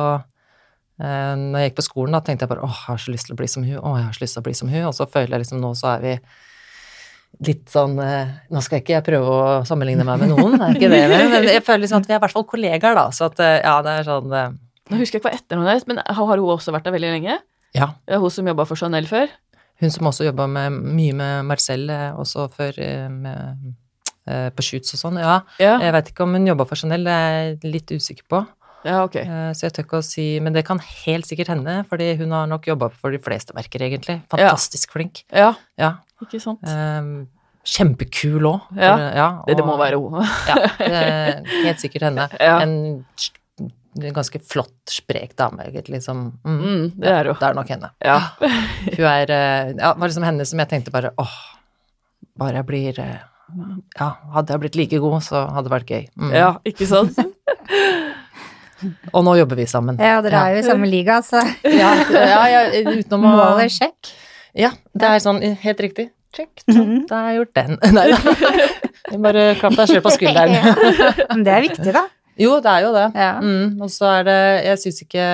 [0.98, 3.34] Når jeg gikk på skolen, da tenkte jeg bare åh, jeg har så lyst til
[3.34, 4.94] å bli som hun, åh, jeg har så lyst til å bli som hun, og
[4.96, 6.14] så føler jeg liksom nå så er vi
[7.44, 10.78] litt sånn eh, Nå skal ikke jeg prøve å sammenligne meg med noen, det er
[10.78, 13.06] ikke det, men men jeg føler liksom at vi er i hvert fall kollegaer, da,
[13.12, 14.54] så at eh, ja, det er sånn eh,
[14.86, 17.36] Nå husker jeg ikke hva etternavnet hennes, men har hun også vært der veldig lenge?
[17.74, 17.90] Ja.
[18.06, 19.26] Er hun som jobba for Chanel før?
[19.82, 23.74] Hun som også jobba mye med Marcel eh, også før eh, med,
[24.30, 25.40] eh, på shoots og sånn, ja.
[25.60, 28.44] Ja, Jeg vet ikke om hun jobba for Chanel, det er jeg litt usikker på.
[28.86, 29.16] Ja ok.
[29.20, 32.30] Eh, Så jeg tør ikke å si Men det kan helt sikkert hende, fordi hun
[32.36, 34.20] har nok jobba for de fleste merker, egentlig.
[34.32, 35.24] Fantastisk flink.
[35.34, 35.96] Ja, Ja.
[36.22, 36.62] ikke sant.
[36.64, 37.26] Um,
[37.66, 38.60] kjempekul òg.
[38.78, 40.22] Ja, Det, det må være hun.
[40.46, 40.56] Ja,
[41.66, 42.28] helt sikkert henne.
[42.38, 42.60] Ja.
[42.62, 46.02] En ganske flott, sprek dame, egentlig.
[46.04, 47.38] Som, mm, Mm, det er hun.
[47.40, 47.90] Det er nok henne.
[48.04, 48.18] Ja.
[48.38, 51.32] Hun er eh, Ja, det var liksom henne som jeg tenkte bare åh,
[52.38, 53.18] bare jeg blir eh,
[53.98, 56.06] Ja, hadde jeg blitt like god, så hadde det vært gøy.
[56.18, 56.32] Mm.
[56.34, 57.16] Ja, ikke sant?
[59.12, 60.00] Og nå jobber vi sammen.
[60.02, 64.12] Ja, dere er jo i samme liga, så Ja, ja, ja, utenom å målet sjekk.
[64.56, 66.10] Ja, det er sånn helt riktig.
[66.36, 67.08] Check, mm -hmm.
[67.08, 67.78] da har jeg gjort den.
[67.96, 69.18] Nei da.
[69.24, 70.52] Bare klapp deg selv på skulderen.
[71.32, 72.04] Men det er viktig, da.
[72.36, 73.06] Jo, det er jo det.
[73.14, 73.32] Ja.
[73.40, 75.24] Mm, og så er det Jeg syns ikke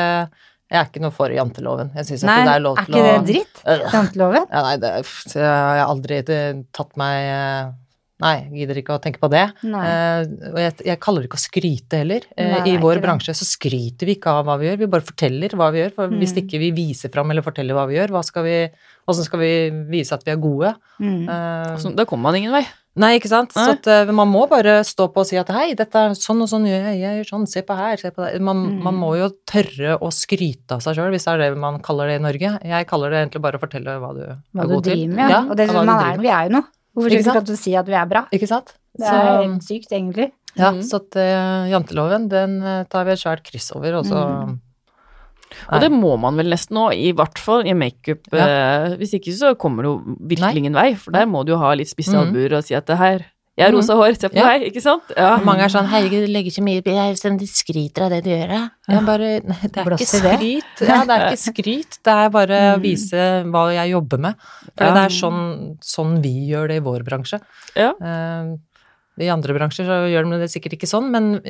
[0.70, 1.90] Jeg er ikke noe for janteloven.
[1.96, 3.62] Jeg synes Nei, ikke det er lov er ikke det dritt?
[3.92, 4.46] Janteloven?
[4.52, 4.92] Ja, nei, det,
[5.34, 7.74] jeg har aldri eh, tatt meg
[8.22, 9.42] Nei, gidder ikke å tenke på det.
[9.66, 12.26] Eh, og jeg, jeg kaller det ikke å skryte heller.
[12.36, 15.06] Eh, Nei, I vår bransje så skryter vi ikke av hva vi gjør, vi bare
[15.10, 15.94] forteller hva vi gjør.
[15.98, 16.42] For hvis Mm.
[16.46, 18.56] ikke vi viser fram eller forteller hva vi gjør, hva skal vi,
[19.06, 19.52] hvordan skal vi
[19.90, 20.74] vise at vi er gode?
[21.02, 21.26] Mm.
[21.28, 22.64] Uh, Så da kommer man ingen vei.
[22.94, 23.54] Nei, ikke sant.
[23.56, 23.62] Nei.
[23.64, 26.48] Så at, man må bare stå på og si at hei, dette er sånn og
[26.50, 28.36] sånn jeg, jeg gjør sånn, se på her, se på der.
[28.38, 28.82] Man, Mm.
[28.84, 32.06] man må jo tørre å skryte av seg sjøl, hvis det er det man kaller
[32.12, 32.50] det i Norge.
[32.62, 34.92] Jeg kaller det egentlig bare å fortelle hva du Hva er du god til.
[34.92, 35.40] driver med, ja.
[35.48, 36.68] Og det, hva du man er, vi er jo noe.
[36.94, 37.52] Hvorfor Ikke vi sant?
[37.58, 38.26] si at vi er bra?
[38.32, 38.74] Ikke sant?
[38.98, 40.32] Det Så, er helt sykt, egentlig.
[40.56, 40.82] ja, Mm.
[40.84, 44.58] så at uh, janteloven, den eh, tar vi et svært kryss over, og så Mm.
[45.70, 48.24] Og det må man vel nesten nå, i hvert fall i makeup.
[48.32, 48.46] Ja.
[48.88, 51.58] Eh, hvis ikke så kommer det jo virkelig ingen vei, for der må du jo
[51.58, 52.26] ha litt spisse Mhm.
[52.32, 53.76] albuer og si at det her Jeg har Mhm.
[53.80, 54.48] rosa hår, se på Ja.
[54.58, 55.02] deg, ikke sant?
[55.14, 55.36] Ja.
[55.44, 58.30] Mange er sånn 'herregud, du legger ikke mye Jeg ser de skryter av det du
[58.30, 58.68] gjør', ja.
[58.88, 60.78] Jeg bare Nei, det er ikke skryt.
[60.78, 60.88] det.
[60.88, 61.98] Ja, det er ikke skryt.
[62.02, 62.82] Det er bare å Mm.
[62.82, 64.34] vise hva jeg jobber med.
[64.76, 64.94] For Ja.
[64.94, 67.40] det er sånn, sånn vi gjør det i vår bransje.
[67.76, 67.92] Ja.
[68.00, 68.56] Eh,
[69.20, 71.42] I andre bransjer så gjør de det sikkert ikke sånn, men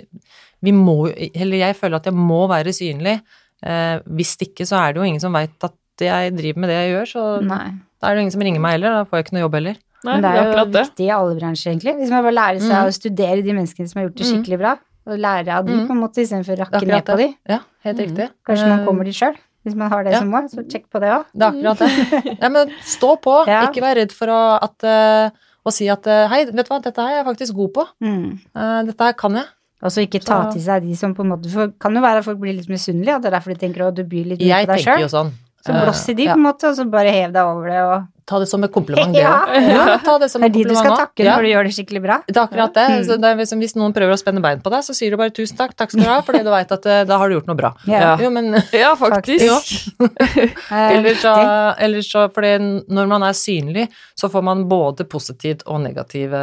[0.61, 3.23] vi må jo Eller jeg føler at jeg må være synlig.
[3.65, 6.75] Uh, Hvis ikke så er det jo ingen som veit at jeg driver med det
[6.75, 7.71] jeg gjør, så Nei.
[8.03, 8.91] da er det jo ingen som ringer meg heller.
[8.91, 9.77] Da får jeg ikke noe jobb heller.
[10.05, 10.83] Nei, Men det er jo det.
[10.87, 11.95] viktig i alle bransjer, egentlig.
[12.01, 12.89] Hvis man bare lærer seg Mm.
[12.89, 14.33] å studere de menneskene som har gjort det Mm.
[14.33, 14.73] skikkelig bra,
[15.07, 15.87] og lære av dem Mm.
[15.87, 17.35] på en måte, istedenfor å rakke akkurat ned på dem.
[17.49, 18.07] Ja, helt Mm.
[18.07, 18.31] riktig.
[18.47, 20.19] Kanskje man Eh, kommer dit sjøl, hvis man har det ja.
[20.19, 20.49] som mål.
[20.51, 21.25] Så sjekk på det òg.
[21.35, 22.39] Det er akkurat det.
[22.43, 23.47] Ja, men stå på.
[23.47, 23.67] Ja.
[23.67, 25.31] Ikke vær redd for å, at, eh,
[25.67, 27.87] å si at eh, hei, vet du hva, dette er jeg faktisk god på.
[28.03, 28.39] Mm.
[28.87, 29.45] Dette her kan jeg.
[29.83, 32.01] Og så ikke ta Så- til seg de som på en måte For kan jo
[32.01, 34.27] være at folk blir litt misunnelige, og det er derfor de tenker at du byr
[34.27, 35.01] litt mye på deg sjøl.
[35.01, 35.33] jo sånn.
[35.63, 37.83] Så eh, blås i de, på en måte, og så bare hev deg over det,
[37.87, 39.33] og Ta det som et kompliment, det Ja.
[39.51, 39.65] òg.
[39.67, 41.33] Ja, ta det som Det er de du skal takke Ja.
[41.35, 42.17] når du gjør det skikkelig bra.
[42.29, 42.85] Det er akkurat det.
[42.93, 43.01] Mm.
[43.09, 45.19] Så det er liksom, hvis noen prøver å spenne bein på deg, så sier du
[45.19, 47.35] bare tusen takk, takk skal du ha, fordi du veit at eh, da har du
[47.35, 47.73] gjort noe bra.
[47.91, 48.13] Ja.
[48.23, 49.43] Jo, men Ja, faktisk.
[49.43, 49.91] faktisk.
[50.71, 51.35] Er Ellers så,
[51.83, 52.53] ellers så Fordi
[52.95, 56.39] når man er synlig, så får man både positivt og negative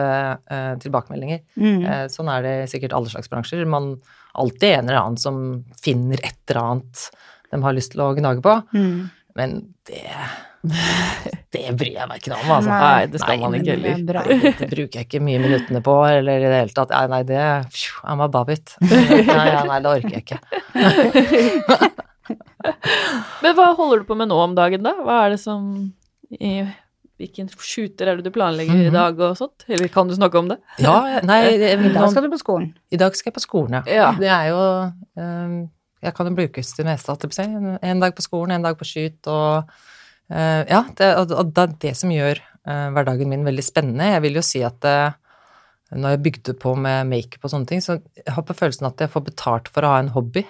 [0.51, 1.41] eh, tilbakemeldinger.
[1.55, 1.79] Mm.
[1.87, 3.63] Eh, sånn er det sikkert alle slags bransjer.
[3.65, 3.95] Man
[4.35, 5.39] alltid en eller annen som
[5.81, 7.07] finner et eller annet
[7.51, 8.53] de har lyst til å gnage på.
[8.75, 9.09] Mm.
[9.39, 9.57] Men
[9.87, 10.03] det
[11.53, 12.69] Det bryr jeg meg ikke noe om, altså.
[12.69, 14.17] Nei, det skal man ikke er heller.
[14.27, 16.91] Det, Det bruker jeg ikke mye minuttene på, eller i det hele tatt.
[16.91, 17.39] Nei, nei, det
[17.71, 18.75] phew, I'm above it.
[18.81, 20.39] Nei, ja, nei, det orker jeg ikke.
[23.41, 24.93] Men hva holder du på med nå om dagen, da?
[25.05, 25.69] Hva er det som
[26.35, 26.59] i,
[27.19, 28.93] Hvilken shooter er det du planlegger i Mhm.
[28.95, 29.65] dag og sånt?
[29.67, 30.55] Eller kan du snakke om det?
[30.79, 32.69] Ja, nei, I dag skal du på skolen.
[32.91, 33.83] I dag skal jeg på skolen, ja.
[33.91, 34.11] Ja.
[34.19, 34.61] Det er jo
[35.19, 35.67] eh,
[36.03, 37.41] Jeg kan jo brukes til det meste, si.
[37.43, 39.27] En- En dag på skolen, en dag på skyt.
[39.27, 39.69] og
[40.31, 44.11] uh, Ja, det, og, og det er det som gjør uh, hverdagen min veldig spennende.
[44.13, 45.11] Jeg vil jo si at uh,
[45.91, 48.99] når jeg bygde på med makeup og sånne ting, så jeg har på følelsen at
[49.01, 50.45] jeg får betalt for å ha en hobby.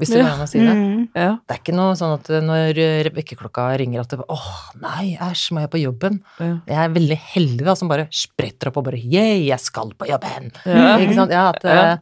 [0.00, 0.46] Hvis det Ja.
[0.50, 0.72] si det.
[0.74, 1.02] Mm.
[1.14, 1.36] Ja.
[1.46, 2.74] Det er ikke noe sånn at når
[3.14, 4.48] vekkerklokka ringer at det åh,
[4.82, 6.16] nei, æsj, må jeg på jobben?
[6.40, 6.56] Ja.
[6.66, 10.08] Jeg er veldig heldig da, som bare spretter opp og bare yeah, jeg skal på
[10.10, 10.50] jobben!
[10.66, 10.96] Ja.
[10.98, 11.30] Ikke sant?
[11.30, 11.98] Ja, at, Ja.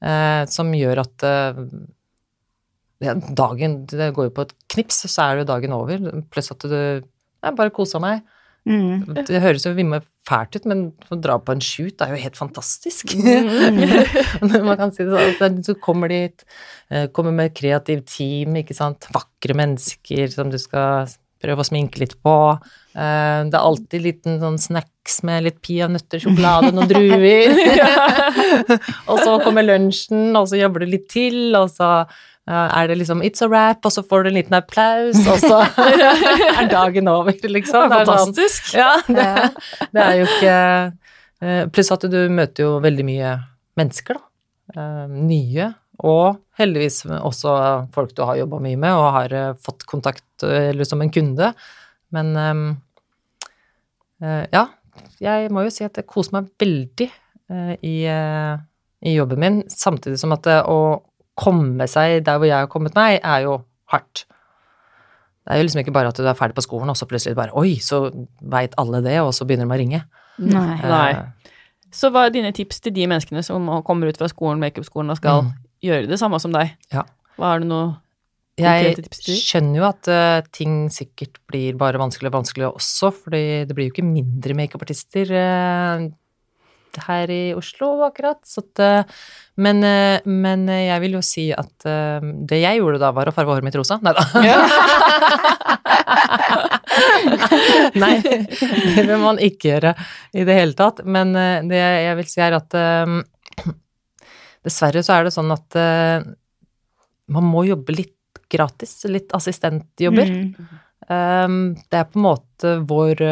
[0.00, 1.60] eh, som gjør at eh,
[3.36, 6.08] dagen Det går jo på et knips, så er jo dagen over.
[6.32, 8.24] Pluss at du Jeg bare kosa meg.
[8.64, 9.12] Mm.
[9.28, 12.38] Det høres jo vimme fælt ut, men å dra på en shoot er jo helt
[12.38, 13.12] fantastisk.
[13.12, 14.62] Mm.
[14.64, 15.60] Man kan si det sånn.
[15.60, 16.46] Du kommer dit,
[16.88, 19.10] hit, kommer med et kreativt team, ikke sant.
[19.12, 21.12] Vakre mennesker som du skal
[21.44, 22.34] prøve å sminke litt på.
[22.96, 27.52] Eh, Det er alltid liten sånn snacks med litt peanøtter, sjokolade, noen druer.
[29.10, 32.98] og så kommer lunsjen, og så jobber du litt til, og så eh, er det
[33.00, 35.62] liksom it's a wrap, og så får du en liten applaus, og så
[36.58, 37.88] er dagen over, liksom.
[37.88, 38.74] Det er Det er sånn- fantastisk.
[38.76, 40.56] ja, det, det er jo ikke
[41.40, 43.32] eh, Pluss at du møter jo veldig mye
[43.80, 44.26] mennesker, da.
[44.76, 45.70] Eh, Nye.
[46.04, 47.52] Og heldigvis også
[47.94, 51.52] folk du har jobba mye med og har eh, fått kontakt eller som en kunde.
[52.14, 52.34] Men
[54.54, 54.64] ja,
[55.20, 57.08] jeg må jo si at jeg koser meg veldig
[57.82, 57.94] i,
[59.04, 60.76] i jobben min, samtidig som at å
[61.36, 63.56] komme seg der hvor jeg har kommet meg, er jo
[63.92, 64.24] hardt.
[65.44, 67.36] Det er jo liksom ikke bare at du er ferdig på skolen, og så plutselig
[67.36, 68.06] bare Oi, så
[68.40, 70.00] veit alle det, og så begynner de å ringe.
[70.38, 70.78] Nei.
[70.82, 71.10] Nei.
[71.10, 71.50] Eh,
[71.94, 75.16] Så hva er dine tips til de menneskene som kommer ut fra skolen, makeupskolen og
[75.20, 75.52] skal Mm.
[75.84, 76.72] gjøre det samme som deg?
[76.92, 77.04] Ja.
[77.38, 77.96] Hva er det noe
[78.56, 83.74] Jeg skjønner jo at uh, ting sikkert blir bare vanskeligere og vanskeligere også, fordi det
[83.74, 86.08] blir jo ikke mindre makeupartister uh,
[87.06, 88.40] her i Oslo akkurat.
[88.46, 89.04] Så at, eh,
[89.56, 93.34] men, eh, men jeg vil jo si at eh, det jeg gjorde da, var å
[93.34, 93.98] farge håret mitt rosa.
[94.02, 94.22] Nei da.
[98.02, 99.94] Nei, det vil man ikke gjøre
[100.34, 101.02] i det hele tatt.
[101.04, 101.32] Men
[101.68, 102.70] det jeg vil si er at
[104.64, 105.78] dessverre så er det sånn at
[107.34, 110.28] man må jobbe litt gratis, litt assistentjobber.
[110.30, 110.52] Mm.
[111.90, 113.24] Det er på en måte vår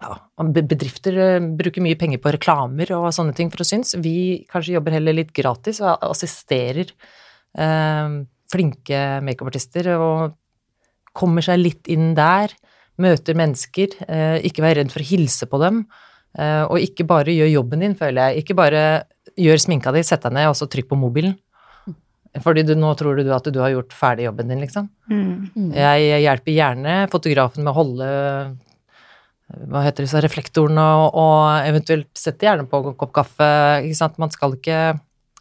[0.00, 0.16] ja,
[0.56, 3.94] Bedrifter uh, bruker mye penger på reklamer og sånne ting for å synes.
[4.00, 6.94] Vi kanskje jobber heller litt gratis og assisterer
[7.58, 10.36] eh, flinke makeupartister og
[11.16, 12.54] kommer seg litt inn der.
[13.00, 13.96] Møter mennesker.
[14.06, 15.84] Eh, ikke være redd for å hilse på dem.
[16.38, 18.44] Eh, og ikke bare gjør jobben din, føler jeg.
[18.44, 18.82] Ikke bare
[19.40, 21.38] gjør sminka di, sett deg ned og så trykk på mobilen.
[22.44, 24.86] Fordi du, nå tror du at du har gjort ferdig jobben din, liksom.
[25.10, 25.72] Mm.
[25.74, 28.10] Jeg, jeg hjelper gjerne fotografen med å holde
[29.70, 33.48] hva heter det, så reflektorene, og, og eventuelt sette gjerne på en kopp kaffe.
[33.84, 34.18] Ikke sant?
[34.22, 34.80] Man skal ikke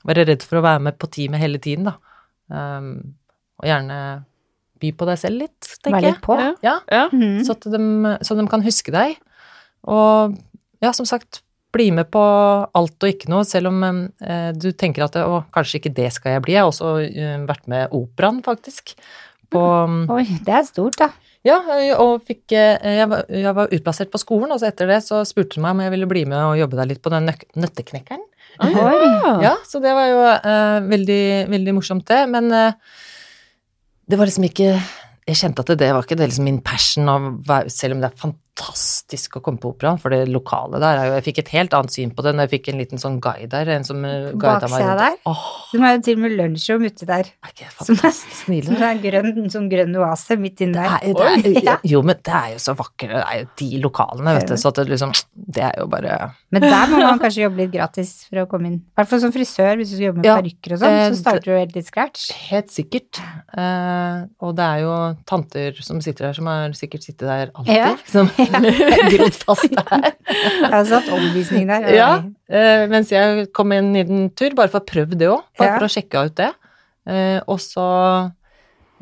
[0.08, 1.98] være redd for å være med på teamet hele tiden, da.
[2.50, 2.94] Um,
[3.60, 4.00] og gjerne
[4.80, 6.08] by på deg selv litt, tenker jeg.
[6.08, 6.16] jeg.
[6.16, 6.40] litt på.
[6.40, 6.54] Ja.
[6.66, 7.06] Ja, Ja.
[7.12, 7.44] Mm.
[7.46, 9.20] så, at de, så de kan huske deg.
[9.90, 10.38] Og
[10.84, 11.42] ja, som sagt,
[11.76, 15.82] bli med på alt og ikke noe, selv om eh, du tenker at å, kanskje
[15.82, 16.56] ikke det skal jeg bli.
[16.56, 18.96] Jeg har også uh, vært med operaen, faktisk.
[19.54, 19.62] På,
[20.16, 21.12] Oi, det er stort, da.
[21.48, 21.60] Ja,
[22.02, 25.22] og fikk eh, jeg var, jeg var utplassert på skolen, og så etter det så
[25.28, 28.26] spurte de meg om jeg ville bli med og jobbe der litt på den nøtteknekkeren.
[28.60, 29.40] Ah.
[29.46, 31.24] Ja, så det var jo uh, veldig,
[31.54, 32.24] veldig morsomt, det.
[32.34, 32.74] Men uh,
[34.10, 34.74] det var liksom ikke
[35.30, 38.18] Jeg kjente at det var ikke det liksom min passion, være, selv om det er
[38.18, 41.74] fantastisk å komme på operaen, for det lokale der er jo Jeg fikk et helt
[41.78, 44.32] annet syn på det når jeg fikk en liten sånn guide der, en som eh,
[44.34, 45.00] guida meg rundt.
[45.00, 45.16] der?
[45.32, 47.30] Åh, De har jo til og med lunsjrom ute der.
[47.30, 50.84] er ikke det Som er- fantastisk Som er grønn, sånn grønn oase midt inni Det
[50.84, 51.00] der.
[51.00, 53.10] er, det er, jo, men det er jo så vakkert.
[53.16, 54.56] Det er jo de lokalene, vet du.
[54.60, 56.20] Så det liksom Det er jo bare
[56.52, 58.80] Men der må man kanskje jobbe litt gratis for å komme inn.
[58.84, 61.10] I hvert fall som frisør, hvis du skal jobbe med Ja, parykker og sånn, eh,
[61.14, 62.30] så starter du helt litt scratch.
[62.50, 63.20] Helt sikkert.
[63.58, 64.94] Eh, og det er jo
[65.30, 67.76] tanter som sitter her, som har sikkert sittet der alltid.
[67.76, 67.96] Ja.
[68.10, 68.30] Som
[69.14, 70.10] grodd fast der.
[70.30, 71.88] Jeg har satt omvisning der.
[71.96, 72.10] Ja,
[72.50, 75.78] eh, mens jeg kom inn i den tur, bare for å prøve det òg, bare
[75.80, 76.52] for å sjekke ut det.
[77.10, 77.86] Eh, og så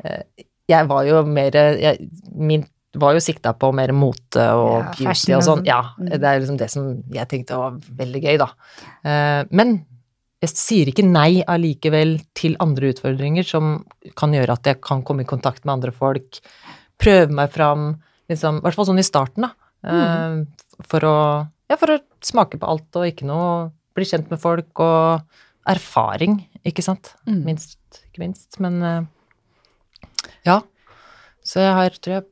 [0.04, 0.22] eh,
[0.68, 2.06] Jeg var jo mer jeg,
[2.36, 2.62] Min
[2.98, 5.62] var jo sikta på mer mote og Ja, beauty fashion og sånn.
[5.68, 6.08] Ja, Mm.
[6.14, 8.48] det er liksom det som jeg tenkte var veldig gøy, da.
[9.52, 9.74] Men
[10.40, 13.84] jeg sier ikke nei allikevel til andre utfordringer som
[14.16, 16.38] kan gjøre at jeg kan komme i kontakt med andre folk,
[16.98, 17.90] prøve meg fram,
[18.30, 19.52] liksom, i hvert fall sånn i starten, da.
[19.88, 21.18] Eh, for å,
[21.70, 25.38] ja, for å smake på alt og ikke noe, bli kjent med folk og
[25.68, 27.12] erfaring, ikke sant.
[27.28, 27.42] Mm.
[27.46, 29.00] Minst, ikke minst, men eh,
[30.48, 30.60] ja.
[31.44, 32.28] Så jeg har, tror jeg,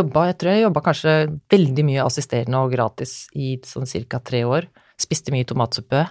[0.00, 1.14] jobba, jeg tror jeg jobba kanskje
[1.52, 4.68] veldig mye assisterende og gratis i sånn cirka tre år.
[5.00, 6.02] Spiste mye tomatsuppe.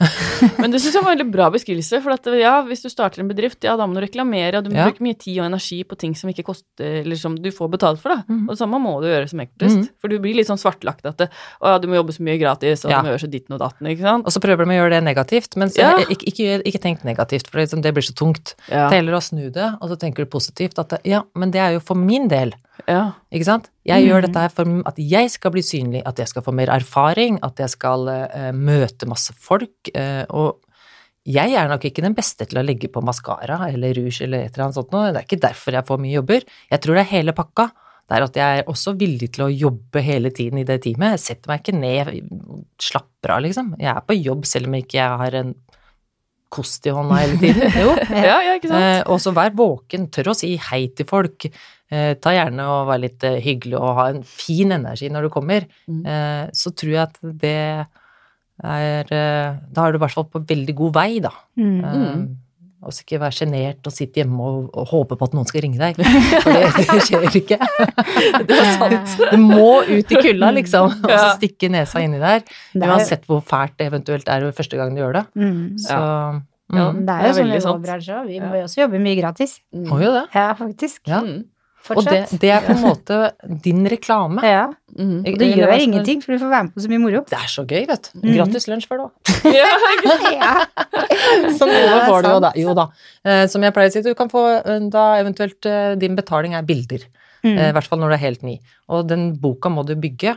[0.62, 1.98] Men det syns jeg var en veldig bra beskrivelse.
[2.04, 4.70] For at, ja, hvis du starter en bedrift, ja, da må du reklamere, og du
[4.72, 4.86] må Ja.
[4.88, 8.00] bruke mye tid og energi på ting som ikke koster, eller som du får betalt
[8.00, 8.22] for, da.
[8.28, 8.46] Mhm.
[8.48, 9.76] Og det samme må du gjøre som makeupartist.
[9.82, 9.88] Mhm.
[10.00, 11.28] For du blir litt sånn svartlagt at det,
[11.60, 13.02] å, ja, du må jobbe så mye gratis, og Ja.
[13.02, 14.24] du må gjøre så ditten og datten, ikke sant.
[14.26, 17.48] Og så prøver de å gjøre det negativt, men så, ikke, ikke, ikke tenk negativt,
[17.50, 18.54] for det, liksom, det blir så tungt.
[18.70, 18.88] Ja.
[18.88, 21.60] Det gjelder å snu det, og så tenker du positivt at det, ja, men det
[21.60, 22.54] er jo for min del.
[22.86, 23.02] Ja.
[23.34, 23.70] Ikke sant?
[23.88, 24.26] Jeg gjør Mm.
[24.28, 27.56] dette her for at jeg skal bli synlig, at jeg skal få mer erfaring, at
[27.58, 29.90] jeg skal uh, møte masse folk.
[29.96, 30.60] Uh, og
[31.28, 34.54] jeg er nok ikke den beste til å legge på maskara eller rouge eller et
[34.54, 35.10] eller annet sånt noe.
[35.12, 36.46] Det er ikke derfor jeg får mye jobber.
[36.70, 37.66] Jeg tror det er hele pakka.
[38.08, 41.18] Det er at jeg er også villig til å jobbe hele tiden i det teamet.
[41.18, 42.30] Jeg setter meg ikke ned,
[42.80, 43.74] slapper av, liksom.
[43.76, 45.50] Jeg er på jobb selv om ikke jeg har en
[46.48, 47.68] kost i hånda hele tiden.
[47.84, 47.92] Jo.
[48.16, 48.80] ja, ja, ikke sant.
[48.80, 51.44] Eh, og så vær våken, tør å si hei til folk.
[51.90, 55.28] Eh, ta gjerne og være litt eh, hyggelig og ha en fin energi når du
[55.32, 55.64] kommer.
[55.88, 56.02] Mm.
[56.04, 57.54] Eh, så tror jeg at det
[58.64, 61.30] er eh, Da er du i hvert fall på veldig god vei, da.
[61.56, 61.78] Mm.
[61.80, 62.20] Eh,
[62.78, 65.64] og så ikke være sjenert og sitte hjemme og, og håpe på at noen skal
[65.64, 65.96] ringe deg.
[66.44, 67.56] For det, det skjer ikke.
[68.46, 69.16] Det er sant.
[69.32, 72.44] Du må ut i kulda, liksom, og så stikke nesa inni der.
[72.46, 75.24] Det er- Uansett hvor fælt det eventuelt er første gang du gjør det.
[75.40, 75.58] Mm.
[75.88, 76.86] Så Ja.
[76.92, 77.00] mm.
[77.02, 78.26] Det det er er jo sånn i vår bransje òg.
[78.30, 79.58] Vi må jo også jobbe mye gratis.
[79.72, 80.26] Må jo det.
[80.36, 81.00] Ja, faktisk.
[81.08, 81.22] Ja.
[81.88, 81.98] Mm.
[81.98, 83.18] Og det, det er på en måte
[83.64, 84.42] din reklame.
[84.44, 84.64] Ja.
[84.98, 85.20] Mm.
[85.22, 87.22] Og det gjør jeg ingenting, for du får være med på så mye moro.
[87.30, 88.18] Det er så gøy, vet du.
[88.20, 88.34] Mhm.
[88.36, 89.08] Gratis lunsj for da.
[90.38, 90.52] Ja.
[91.56, 92.52] Så noe får du jo da.
[92.58, 92.88] Jo da.
[93.24, 96.56] Eh, Som jeg pleier å si, du kan få eh, da eventuelt eh, din betaling
[96.58, 97.08] er bilder.
[97.46, 97.54] Mm.
[97.54, 98.56] I hvert fall når du er helt ny.
[98.90, 100.34] Og den boka må du bygge.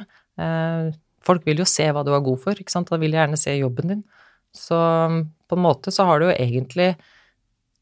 [1.26, 2.90] Folk vil jo se hva du er god for, ikke sant.
[2.90, 4.04] Da vil de gjerne se jobben din.
[4.54, 4.78] Så
[5.10, 6.94] mm, på en måte så har du jo egentlig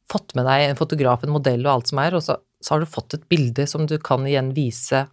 [0.10, 2.84] fått med deg en fotograf, en modell og alt som er, og så, så har
[2.84, 5.06] du fått et bilde som du kan igjen vise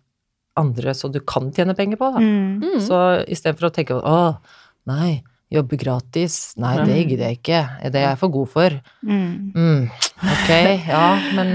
[0.56, 2.10] andre, så du kan tjene penger på.
[2.14, 2.22] Da.
[2.22, 2.60] Mm.
[2.64, 2.82] Mm.
[2.82, 4.18] Så istedenfor å tenke å,
[4.88, 5.20] nei,
[5.52, 8.76] jobbe gratis, nei, det gidder jeg ikke, det er jeg for god for.
[9.06, 9.52] Mm.
[9.54, 9.82] Mm,
[10.34, 10.50] ok,
[10.88, 11.06] ja,
[11.38, 11.52] men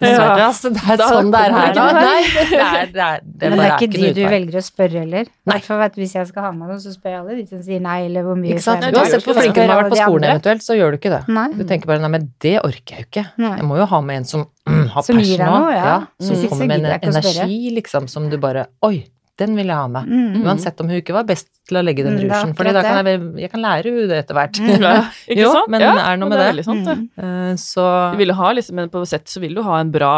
[0.00, 0.16] eh, Ja.
[0.16, 1.72] dessverre, altså, det er Da sånn det er her.
[1.74, 1.86] da.
[1.92, 5.02] Nei, det er, det er, det Men det er ikke de du velger å spørre
[5.02, 5.30] heller.
[5.48, 5.58] Nei.
[5.64, 7.82] For vet hvis jeg skal ha med noe, så spør jeg alle de som sier
[7.84, 10.78] nei, eller hvor mye du Uansett hvor flink du har vært på skolen eventuelt, så
[10.78, 11.22] gjør du ikke det.
[11.28, 11.48] Nei.
[11.58, 13.26] Du tenker bare nei, men det orker jeg jo ikke.
[13.42, 13.54] Nei.
[13.58, 15.94] Jeg må jo ha med en som mm, har Som gir passion deg noe, ja.
[16.22, 16.48] Som mm.
[16.52, 19.02] kommer med en energi, liksom, som du bare Oi,
[19.38, 20.08] den vil jeg ha med.
[20.10, 20.42] Mm.
[20.44, 23.06] Uansett om hun ikke var best til å legge den Mm, For er da kan
[23.06, 24.58] jeg, jeg kan lære henne det etter hvert.
[24.58, 24.92] Ja,
[25.30, 25.70] ikke Jo, sant?
[25.70, 26.56] men ja, er noe men med det.
[26.58, 26.64] Det.
[26.66, 26.96] sant, det.
[26.98, 27.50] Mm.
[27.50, 30.12] Eh, Så Du vil ha liksom, men på sett så vil du ha en bra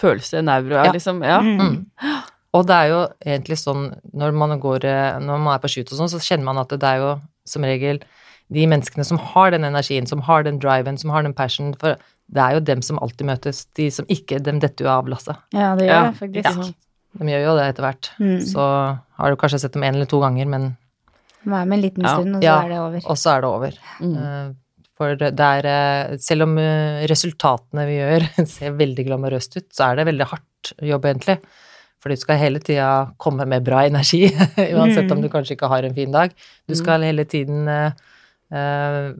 [0.00, 0.92] følelse, nevro, Ja.
[0.92, 1.22] liksom.
[1.24, 1.40] Ja.
[1.40, 1.58] Mm.
[1.60, 2.22] Mm.
[2.54, 5.92] Og det er jo egentlig sånn når man går eh, Når man er på shoot
[5.92, 7.12] og sånn, så kjenner man at det er jo
[7.46, 8.00] som regel
[8.50, 11.94] de menneskene som har den energien, som har den driven, som har den passion, for
[12.30, 13.66] det er jo dem som alltid møtes.
[13.78, 15.36] De som ikke, dem detter jo av lasset.
[15.54, 16.50] Ja, det gjør Ja, det faktisk.
[16.56, 16.74] sant.
[17.18, 18.10] De gjør jo det etter hvert.
[18.20, 18.36] Mm.
[18.46, 18.62] Så
[19.18, 20.76] har du kanskje sett dem en eller to ganger, men
[21.44, 22.14] Vær med en liten Ja.
[22.18, 22.56] stund, og så Ja.
[22.62, 23.00] er det over.
[23.10, 23.72] Og så er det over.
[24.00, 24.16] Mm.
[24.16, 24.52] Eh,
[25.00, 29.90] For det er eh, Selv om eh, resultatene vi gjør ser veldig glamorøst ut, så
[29.90, 31.38] er det veldig hardt jobb, egentlig.
[32.00, 34.28] For du skal hele tida komme med bra energi,
[34.76, 35.22] uansett om Mm.
[35.22, 36.30] du kanskje ikke har en fin dag.
[36.68, 37.92] Du skal hele tiden eh,
[38.52, 39.12] eh,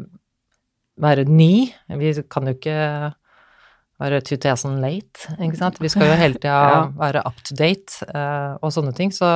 [1.00, 1.72] være ny.
[1.88, 3.14] Vi kan jo ikke
[4.00, 5.78] være 2000 late, ikke sant.
[5.82, 6.80] Vi skal jo hele tida Ja.
[6.96, 9.12] være up to date uh, og sånne ting.
[9.12, 9.28] Så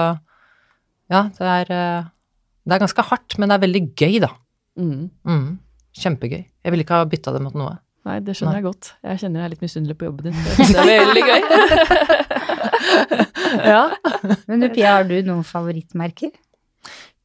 [1.12, 2.10] ja, det er, uh,
[2.64, 4.30] det er ganske hardt, men det er veldig gøy, da.
[4.80, 5.10] Mm.
[5.28, 5.48] Mm,
[6.00, 6.42] kjempegøy.
[6.64, 7.76] Jeg ville ikke ha bytta det mot noe.
[8.04, 8.60] Nei, det skjønner Nei.
[8.60, 8.88] jeg godt.
[9.04, 10.36] Jeg kjenner jeg er litt misunnelig på jobben din.
[10.74, 11.42] Det er veldig gøy.
[13.72, 13.82] ja.
[14.48, 16.32] Men du Pia, har du noen favorittmerker?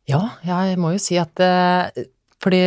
[0.10, 2.06] ja, jeg må jo si at eh,
[2.42, 2.62] Fordi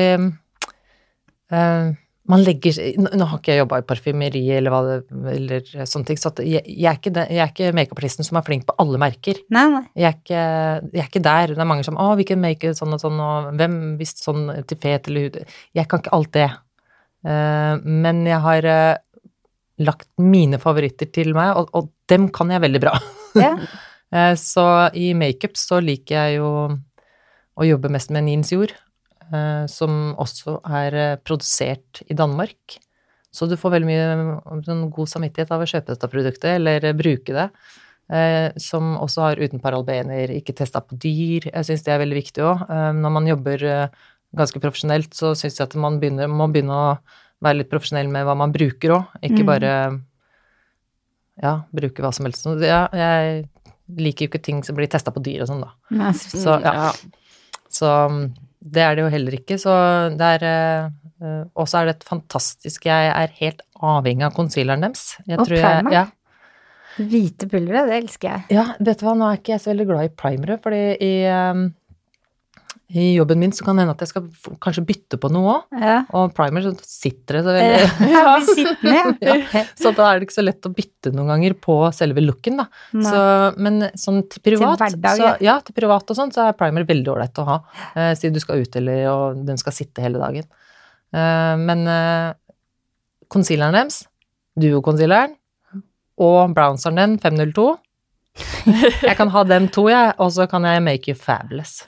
[1.50, 1.88] eh,
[2.32, 4.96] man legger Nå har ikke jeg jobba i parfymeri eller, hva det,
[5.34, 9.00] eller sånne ting, så jeg, jeg er ikke, ikke makeupartisten som er flink på alle
[9.02, 9.40] merker.
[9.52, 9.82] Nei, nei.
[9.98, 10.42] Jeg er, ikke,
[10.88, 11.54] jeg er ikke der.
[11.54, 14.80] Det er mange som 'Å, hvilken make sånn og sånn', og 'hvem visste sånn til
[14.80, 15.40] fet eller hud'?
[15.76, 16.50] Jeg kan ikke alt det.
[17.22, 18.94] Uh, men jeg har uh,
[19.82, 22.96] lagt mine favoritter til meg, og, og dem kan jeg veldig bra.
[23.38, 23.54] Ja.
[24.14, 24.66] uh, så
[24.98, 26.48] i makeup så liker jeg jo
[27.52, 28.72] å jobbe mest med Nins Jord,
[29.70, 32.78] som også er eh, produsert i Danmark.
[33.32, 36.96] Så du får veldig mye sånn god samvittighet av å kjøpe dette produktet, eller eh,
[36.96, 37.48] bruke det.
[38.12, 41.46] Eh, som også har uten paralbener, ikke testa på dyr.
[41.48, 42.64] Jeg syns det er veldig viktig òg.
[42.68, 44.00] Eh, når man jobber eh,
[44.36, 46.92] ganske profesjonelt, så syns jeg at man begynner, må begynne å
[47.42, 49.48] være litt profesjonell med hva man bruker òg, ikke Mm.
[49.48, 49.72] bare
[51.42, 52.44] ja, bruke hva som helst.
[52.62, 53.48] Ja, jeg
[53.96, 55.72] liker jo ikke ting som blir testa på dyr og sånn, da.
[56.16, 56.92] Så, ja.
[57.72, 58.26] Så mm,
[58.62, 59.58] det er det jo heller ikke.
[59.58, 59.72] Så
[60.18, 60.90] det er eh,
[61.22, 65.16] eh, Og så er det et fantastisk Jeg er helt avhengig av concealeren deres.
[65.26, 65.90] Jeg Og primer.
[65.90, 65.92] jeg-.
[65.92, 66.04] Ja,
[67.02, 68.42] Hvite pulveret, det elsker jeg.
[68.52, 71.12] ja, vet du hva, nå er ikke jeg så veldig glad i primere, fordi i,
[71.32, 71.62] um,
[72.92, 75.76] i jobben min så kan det hende at jeg skal kanskje bytte på noe òg.
[75.80, 75.94] Ja.
[76.18, 79.62] Og primer så sitter det så veldig Ja, sittende, ja.
[79.78, 82.66] Så da er det ikke så lett å bytte noen ganger på selve looken, da.
[82.92, 83.22] Så,
[83.64, 85.56] men sånn til privat, hverdag, så, ja.
[85.64, 87.58] til privat og sånn, så er primer veldig ålreit å ha.
[87.94, 90.48] Eh, siden du skal ut, eller og den skal sitte hele dagen.
[91.16, 92.28] Eh, men eh,
[93.32, 94.02] concealeren deres,
[94.60, 95.38] duo-concealeren,
[96.20, 97.70] og brownseren den, 502
[99.08, 101.82] Jeg kan ha dem to, jeg, og så kan jeg make you fabulous.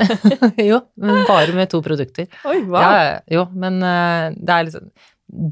[0.70, 2.28] jo, men bare med to produkter.
[2.46, 2.78] Oi, wow.
[2.80, 4.90] Ja, jo, men eh, det er liksom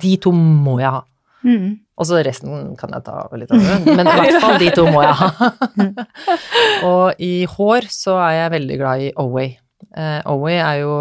[0.02, 1.02] De to må jeg ha.
[1.46, 1.72] Mm.
[1.96, 5.02] Og så resten kan jeg ta litt av men i hvert fall de to må
[5.04, 5.50] jeg ha.
[6.86, 9.52] og i hår så er jeg veldig glad i Oway.
[9.96, 10.94] Eh, Oway er jo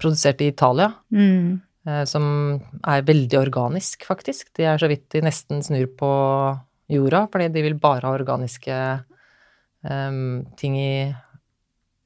[0.00, 1.60] produsert i Italia, Mm.
[1.88, 2.26] eh, som
[2.84, 4.50] er veldig organisk, faktisk.
[4.56, 6.10] De er så vidt de nesten snur på
[6.92, 8.76] jorda, fordi de vil bare ha organiske
[9.86, 10.92] um, ting i,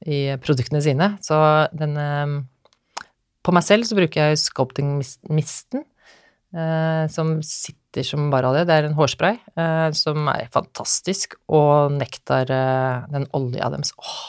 [0.07, 1.13] i produktene sine.
[1.23, 1.37] Så
[1.77, 2.39] den um,
[3.41, 5.85] På meg selv så bruker jeg sculpting misten,
[6.53, 8.67] uh, som sitter som bare av det.
[8.69, 13.95] Det er en hårspray uh, som er fantastisk, og nektar, uh, den olja deres.
[13.97, 14.21] Åh,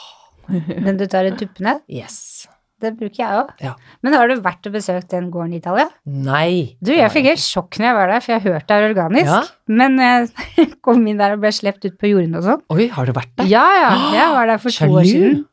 [0.49, 2.47] Den du tar i tuppene, yes.
[2.83, 3.51] Det bruker jeg òg.
[3.63, 3.73] Ja.
[4.05, 5.87] Men har du vært og besøkt den gården i Italia?
[6.05, 6.51] Nei.
[6.83, 8.87] Du, jeg fikk helt sjokk når jeg var der, for jeg har hørt det er
[8.91, 9.31] organisk.
[9.31, 9.41] Ja.
[9.81, 12.63] Men jeg kom inn der og ble sluppet ut på jordene og sånn.
[12.75, 13.49] Oi, har du vært der?
[13.51, 15.43] Ja, ja, jeg var der for to år siden.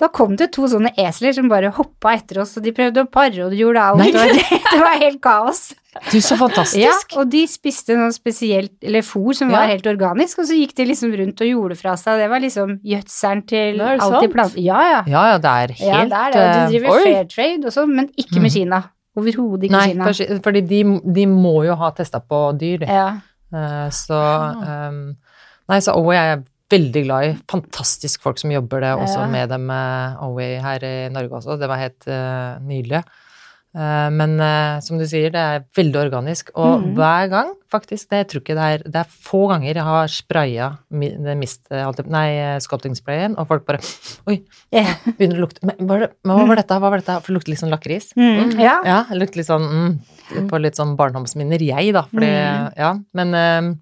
[0.00, 3.06] Da kom det to sånne esler som bare hoppa etter oss, og de prøvde å
[3.06, 4.00] pare, og de gjorde alt.
[4.00, 4.08] Nei.
[4.10, 5.60] Og det, det var helt kaos.
[6.10, 6.82] Du, så fantastisk.
[6.82, 9.60] Ja, og de spiste noe spesielt, eller fôr som Ja.
[9.60, 12.18] var helt organisk, og så gikk de liksom rundt og gjorde fra seg.
[12.18, 14.58] Det var liksom gjødselen til det alt de plantet.
[14.66, 14.98] Ja, ja.
[15.06, 16.40] Ja, ja, det er helt Ja, det er det.
[16.42, 17.04] Og de eh, driver oi.
[17.06, 18.82] fair trade og sånn, men ikke med Kina.
[19.14, 20.08] Overhodet ikke Nei, Kina.
[20.10, 20.80] for- fordi de,
[21.20, 22.90] de må jo ha testa på dyr, de.
[22.90, 23.06] Ja.
[23.54, 24.98] Eh, Så um,
[25.70, 26.42] Nei, så Oway er jeg
[26.72, 27.34] veldig glad i.
[27.50, 29.26] Fantastisk folk som jobber det også Ja.
[29.30, 31.58] med dem med her i Norge også.
[31.60, 33.04] Det var helt uh, nydelig.
[33.74, 36.50] Uh, men uh, som du sier, det er veldig organisk.
[36.54, 36.92] Og mm.
[36.94, 40.06] hver gang, faktisk, det, jeg tror ikke det er Det er få ganger jeg har
[40.14, 41.66] spraya mist,
[42.06, 42.28] nei,
[42.62, 43.80] sculpting-sprayen, og folk bare
[44.30, 44.94] Oi, Yeah.
[45.18, 46.78] begynner å lukte Men hva, var det, hva var dette?
[46.78, 47.16] Hva var dette?
[47.20, 48.12] For det lukter litt sånn lakris.
[48.14, 48.76] Mm, ja.
[48.86, 52.06] Ja, det lukter litt sånn mm, På litt sånn barndomsminner, jeg, da.
[52.14, 52.70] Fordi, Mm.
[52.78, 53.74] ja, men eh,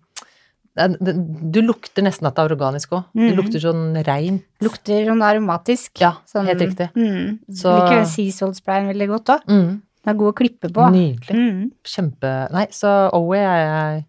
[0.74, 3.04] du lukter nesten at det er organisk òg.
[3.12, 3.24] Mm.
[3.28, 4.44] Det lukter sånn reint.
[4.64, 5.90] Lukter sånn aromatisk.
[6.00, 6.88] Ja, Sånn, helt riktig.
[6.96, 7.38] Mm.
[7.52, 9.44] Så- Liker den sea sprayen veldig godt òg.
[9.48, 10.86] Mm, Den er god å klippe på.
[10.90, 11.36] nydelig.
[11.36, 11.70] Mm.
[11.84, 14.04] Kjempe Nei, så Oway er jeg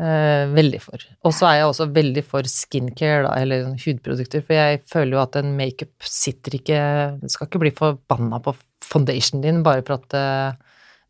[0.00, 0.98] eh, veldig for.
[1.24, 5.12] Og så er jeg også veldig for skincare, da, eller sånn hudprodukter, for jeg føler
[5.12, 9.82] jo at en makeup sitter ikke Du skal ikke bli forbanna på foundationen din bare
[9.82, 10.52] for at eh,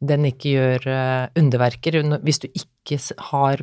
[0.03, 2.01] den ikke gjør eh, underverker.
[2.23, 2.99] Hvis du ikke
[3.33, 3.59] har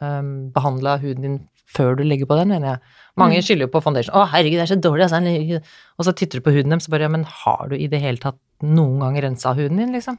[0.00, 1.38] um, behandla huden din
[1.70, 2.78] før du legger på den, mener jeg.
[3.20, 3.42] Mange Mm.
[3.46, 4.14] skylder jo på foundation.
[4.14, 5.62] 'Å, herregud, det er så dårlig', altså.
[5.98, 8.00] Og så titter du på huden deres, så bare Ja, men har du i det
[8.02, 10.18] hele tatt noen gang rensa huden din, liksom?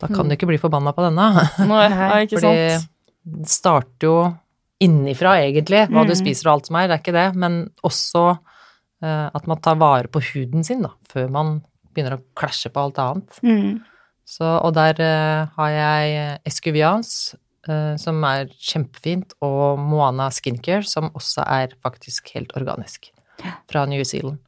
[0.00, 1.26] Da kan du ikke bli forbanna på denne.
[1.68, 2.88] Nei, Nei, ikke Fordi sant.
[3.26, 4.16] det starter jo
[4.80, 6.18] innifra, egentlig, hva du Mm.
[6.24, 8.38] spiser og alt som er, det er ikke det, men også
[9.02, 11.62] uh, at man tar vare på huden sin, da, før man
[11.94, 13.38] begynner å klasje på alt annet.
[13.42, 13.82] Mm.
[14.26, 17.38] Så, og der uh, har jeg Escuvians, eh,
[18.00, 23.08] som er kjempefint, og Moana Skincare, som også er faktisk helt organisk,
[23.70, 24.42] fra New Zealand.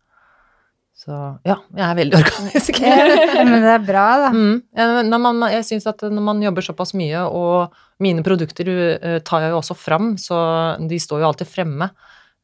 [1.06, 1.14] Så
[1.46, 2.78] ja, jeg er veldig organisk.
[2.82, 4.30] Men det er bra, da.
[4.34, 5.12] Mm.
[5.12, 9.54] Man, jeg syns at når man jobber såpass mye, og mine produkter eh, tar jeg
[9.54, 10.38] jo også fram, så
[10.82, 11.90] de står jo alltid fremme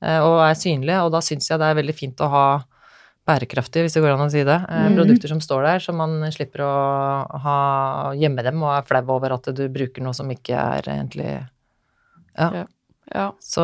[0.04, 2.46] eh, og er synlige, og da syns jeg det er veldig fint å ha
[3.28, 4.96] bærekraftig, hvis det går an å si det, eh, Mhm.
[4.98, 9.32] produkter som står der, så man slipper å ha, gjemme dem og er flau over
[9.34, 11.46] at du bruker noe som ikke er egentlig
[12.38, 12.64] Ja.
[13.14, 13.32] Ja.
[13.42, 13.60] Så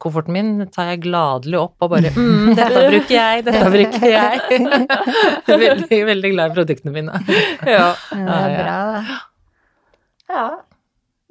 [0.00, 4.40] kofferten min tar jeg gladelig opp og bare mm, dette bruker jeg, dette bruker jeg.
[5.46, 7.12] veldig, veldig glad i produktene mine.
[7.66, 7.94] ja.
[8.10, 9.20] Ja, det er bra, det.
[10.32, 10.46] Ja.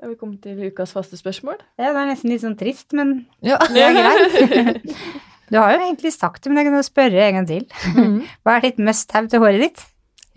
[0.01, 1.59] Er vi kommet til ukas faste spørsmål?
[1.77, 3.57] ja, det er nesten litt sånn trist, men Ja.
[3.69, 4.95] det er greit.
[5.51, 7.65] Du har jo egentlig sagt det, men jeg kan jo spørre en gang til.
[7.97, 8.19] Mm.
[8.45, 9.83] Hva er ditt must have til håret ditt?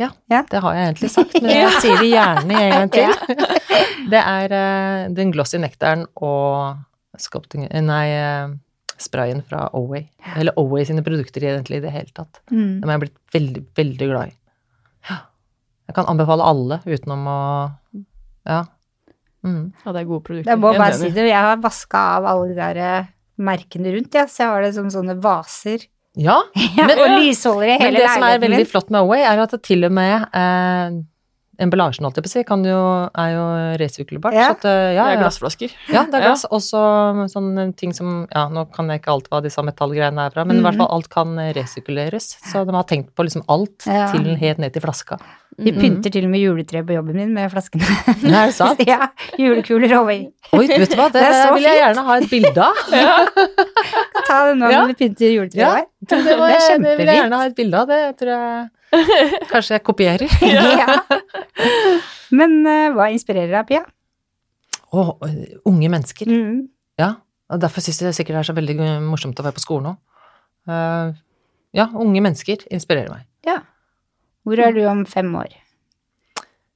[0.01, 3.15] Ja, Det har jeg egentlig sagt, men jeg sier det gjerne en gang til.
[4.13, 6.75] Det er uh, den glossy nektaren og
[7.23, 8.57] sculpting, eh, nei, uh,
[9.01, 10.03] sprayen fra Oway.
[10.35, 12.43] Eller Oway sine produkter egentlig i det hele tatt.
[12.51, 12.83] Mm.
[12.83, 14.37] Dem har jeg blitt veldig, veldig glad i.
[15.09, 15.21] Ja.
[15.89, 17.41] Jeg kan anbefale alle utenom å
[18.51, 18.65] Ja.
[19.45, 19.73] Mm.
[19.85, 20.51] Ja, det er gode produkter.
[20.51, 22.79] Jeg må bare si det, jeg har vaska av alle de der
[23.41, 25.89] merkene rundt, ja, så jeg har det som sånne vaser.
[26.21, 26.39] Ja,
[26.79, 29.63] Ja, og lysholdere i men det som er veldig flott med Oway, er at det
[29.67, 31.01] til og med eh,
[31.59, 32.79] emballasjen, holdt jeg på å si, kan jo,
[33.15, 33.45] er jo
[33.81, 34.35] resirkulerbart.
[34.35, 34.51] Ja.
[34.51, 35.71] At, eh, ja, Det er glassflasker.
[35.93, 36.35] Ja, det er Ja.
[36.51, 36.83] Og så
[37.31, 40.57] sånne ting som Ja, nå kan jeg ikke alt hva disse metallgreiene er fra, men
[40.57, 40.65] i Mhm.
[40.67, 42.37] hvert fall alt kan resirkuleres.
[42.51, 44.11] Så de har tenkt på liksom alt Ja.
[44.13, 45.19] til helt ned til flaska.
[45.57, 45.81] Vi Mm.
[45.81, 47.83] pynter til og med juletreet på jobben min med flaskene.
[48.25, 48.81] Er det sant?
[48.89, 49.07] ja,
[49.39, 50.27] julekuler over.
[50.53, 51.97] Oi, vet du hva, det, Det vil jeg fint.
[51.97, 52.75] gjerne ha et bilde av.
[54.27, 54.81] Ta det nå Ja.
[54.83, 55.69] når vi pynter juletreet Ja.
[55.71, 55.85] over.
[56.09, 57.87] Det, var, Det er det vil jeg gjerne ha et bilde av.
[57.87, 58.71] Det tror jeg
[59.53, 60.39] kanskje jeg kopierer.
[60.85, 60.99] Ja.
[62.35, 63.83] Men uh, hva inspirerer deg, Pia?
[64.95, 65.05] Å,
[65.69, 66.31] unge mennesker.
[66.31, 66.65] Mm.
[67.01, 67.11] Ja,
[67.51, 69.95] og derfor syns jeg det sikkert er så veldig morsomt å være på skolen nå.
[70.71, 71.15] Uh,
[71.77, 73.29] ja, unge mennesker inspirerer meg.
[73.47, 73.61] Ja.
[74.45, 75.55] Hvor er du om fem år?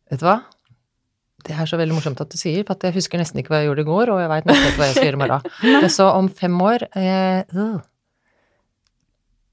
[0.09, 0.41] Vet du hva?
[1.47, 3.62] Det er så veldig morsomt at du sier, for at jeg husker nesten ikke hva
[3.62, 5.89] jeg gjorde i går, og jeg veit nesten ikke hva jeg skal gjøre i morgen.
[5.97, 7.79] Så om fem år eh, øh.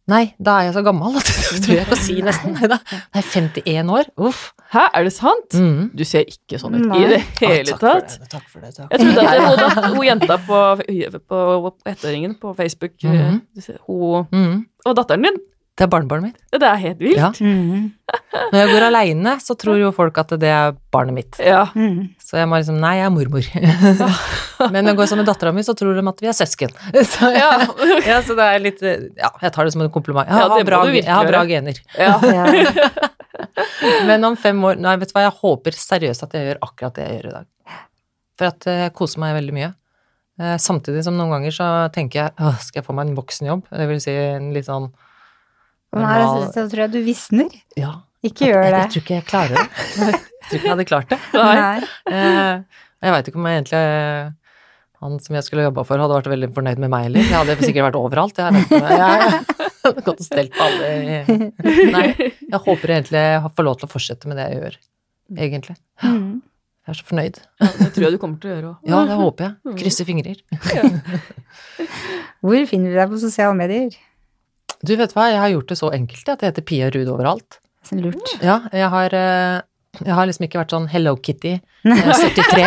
[0.06, 2.54] Nei, da er jeg så gammel at det tror jeg ikke å si nesten.
[2.54, 2.78] Nei da.
[3.16, 4.10] Nei, 51 år.
[4.28, 4.44] Uff.
[4.74, 5.56] Hæ, er det sant?
[5.58, 5.88] Mm.
[5.98, 7.00] Du ser ikke sånn ut Nei.
[7.02, 8.14] i det hele Ah, takk for tatt.
[8.20, 8.72] det, Takk for det.
[8.78, 8.94] Takk.
[8.94, 10.62] Jeg trodde at hun, hun jenta på,
[11.34, 11.42] på
[11.90, 13.78] ettåringen på Facebook mm -hmm.
[13.88, 14.66] Hun Mm.
[14.86, 15.38] Og datteren din.
[15.76, 16.38] Det er barnebarnet mitt.
[16.56, 17.18] Det er helt vilt.
[17.20, 17.30] Ja.
[17.44, 17.90] Mm.
[18.54, 21.40] Når jeg går aleine, så tror jo folk at det er barnet mitt.
[21.44, 21.66] Ja.
[21.76, 22.14] Mm.
[22.24, 23.50] Så jeg må liksom Nei, jeg er mormor.
[24.72, 26.72] Men når jeg går sammen med dattera mi, så tror de at vi er søsken.
[27.12, 27.50] Så, ja.
[28.08, 28.22] Ja.
[28.24, 30.30] så det er litt Ja, jeg tar det som en kompliment.
[30.32, 31.82] Jeg Ja, har, bra, du virkelig jeg har bra gener.
[32.00, 32.14] ja.
[32.24, 32.90] Ja.
[34.08, 36.96] Men om fem år Nei, vet du hva, jeg håper seriøst at jeg gjør akkurat
[36.96, 37.50] det jeg gjør i dag.
[38.40, 39.70] For at eh, jeg koser meg veldig mye.
[40.40, 43.68] Eh, Samtidig som noen ganger så tenker jeg skal jeg få meg en voksenjobb?
[43.76, 44.88] Det vil si en litt sånn
[45.96, 47.50] Nå da det- tror jeg du visner.
[47.80, 47.94] Ja.
[48.26, 48.80] Ikke gjør det.
[48.80, 49.68] jeg tror ikke jeg klarer det.
[50.46, 51.18] Jeg tror ikke jeg hadde klart det.
[51.34, 51.78] Nei.
[52.06, 53.80] Eh, Jeg veit ikke om jeg egentlig
[55.02, 57.26] Han som jeg skulle jobba for, hadde vært veldig fornøyd med meg heller.
[57.26, 58.38] Jeg hadde sikkert vært overalt.
[58.38, 58.66] Jeg.
[58.70, 59.40] Jeg,
[60.06, 60.92] Gått og stelt på alle
[61.94, 62.06] Nei,
[62.46, 64.78] jeg håper egentlig jeg får lov til å fortsette med det jeg gjør,
[65.48, 65.76] egentlig.
[66.06, 66.30] Mm.
[66.86, 67.38] Jeg er så fornøyd.
[67.62, 68.90] Ja, det tror jeg du kommer til å gjøre òg.
[68.94, 69.78] Ja, det håper jeg.
[69.82, 70.42] Krysser fingrer.
[72.46, 73.94] Hvor finner du deg på sosiale medier?
[74.84, 77.60] Du vet hva, jeg har gjort det så enkelt at jeg heter Pia Ruud overalt.
[77.86, 78.36] Så lurt.
[78.42, 79.62] Ja, jeg har, eh,
[80.02, 82.66] jeg har liksom ikke vært sånn Hello Kitty eh, 73.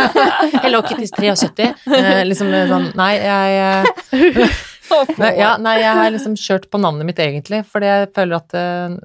[0.64, 1.68] Hello Kitty 73.
[1.92, 4.64] Eh, Liksom eh, sånn Nei, jeg eh,
[5.20, 8.56] nei, ja, nei, jeg har liksom kjørt på navnet mitt egentlig, fordi jeg føler at
[8.58, 8.96] eh,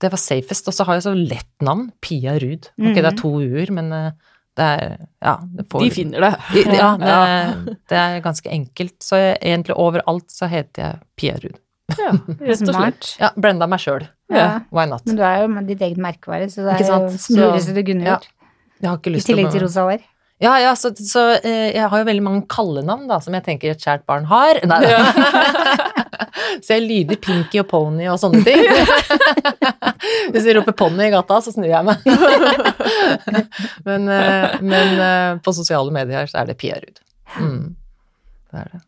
[0.00, 0.68] det var safest.
[0.70, 1.90] Og så har jeg så lett navn.
[2.00, 2.70] Pia Ruud.
[2.80, 4.10] Ok, det er to u-er, men eh,
[4.60, 4.92] det er
[5.24, 6.30] Ja, det får De finner det.
[6.52, 8.96] de- Ja, det, det er ganske enkelt.
[9.04, 11.58] Så jeg, egentlig overalt så heter jeg Pia Ruud.
[11.98, 12.12] Ja,
[12.52, 13.08] rett og slett.
[13.18, 14.04] Ja, blenda meg sjøl.
[14.30, 14.60] Ja.
[14.70, 15.02] Why not?
[15.08, 18.06] Men du er jo med ditt eget merkevare, så det er jo smuleste du kunne
[18.06, 18.28] gjort.
[18.80, 20.04] I tillegg til rosa hår.
[20.40, 23.74] Ja, ja, så, så eh, jeg har jo veldig mange kallenavn, da, som jeg tenker
[23.74, 24.56] et kjært barn har.
[24.64, 24.78] Nei,
[26.64, 28.62] så jeg lyder Pinky og Pony og sånne ting.
[30.32, 32.04] Hvis de roper ponni i gata, så snur jeg meg.
[33.88, 37.00] men eh, men eh, på sosiale medier så er det Pia Ruud.
[37.40, 37.66] Mm.
[38.50, 38.80] Det er det.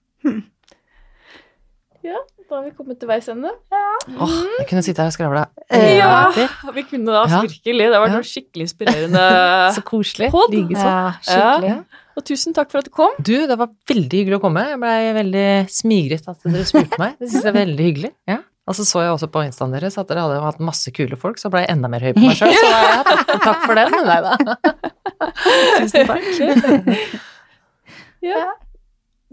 [2.03, 2.19] Ja,
[2.51, 3.53] da har vi kommet til veis ende.
[3.71, 5.45] Åh, jeg kunne sitte her og skravla.
[5.71, 6.33] Ja,
[6.75, 7.43] vi kunne da Ja.
[7.47, 7.87] virkelig.
[7.87, 8.19] Det har vært Ja.
[8.19, 9.27] noe skikkelig inspirerende.
[9.77, 10.33] Så koselig.
[10.51, 10.83] Likeså.
[10.83, 11.77] Ja, skikkelig.
[12.19, 13.15] Og tusen takk for at du kom.
[13.23, 14.67] Du, det var veldig hyggelig å komme.
[14.69, 17.15] Jeg blei veldig smigret at dere spurte meg.
[17.23, 18.11] Det syns jeg er veldig hyggelig.
[18.29, 18.41] Ja.
[18.71, 21.41] Og så så jeg også på instaen deres at dere hadde hatt masse kule folk,
[21.43, 22.53] så ble jeg enda mer høy på meg sjøl.
[22.55, 23.97] Så ja, takk, takk for den.
[24.11, 24.37] Nei da.
[25.81, 26.29] Tusen takk.
[28.23, 28.45] Ja,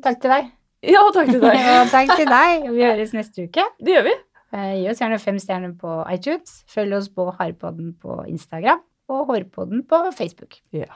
[0.01, 0.47] Takk til deg.
[0.89, 1.57] ja takk til deg.
[1.75, 2.63] Og takk til deg.
[2.73, 3.65] Vi høres neste uke.
[3.83, 4.13] Det gjør vi.
[4.55, 6.63] Eh, Gi oss gjerne fem stjerner på iTunes.
[6.73, 8.81] Følg oss på Harpodden på Instagram
[9.13, 10.57] og Hårpodden på Facebook.
[10.73, 10.87] Ja.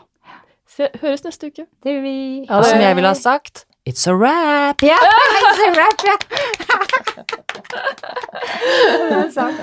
[1.04, 1.68] Høres neste uke.
[1.86, 2.16] Det gjør vi.
[2.50, 4.82] Og som jeg ville ha sagt, it's a wrap.
[4.82, 6.18] Ja, it's a wrap, ja.
[9.10, 9.60] Det er sant.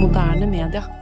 [0.00, 1.01] Moderne media.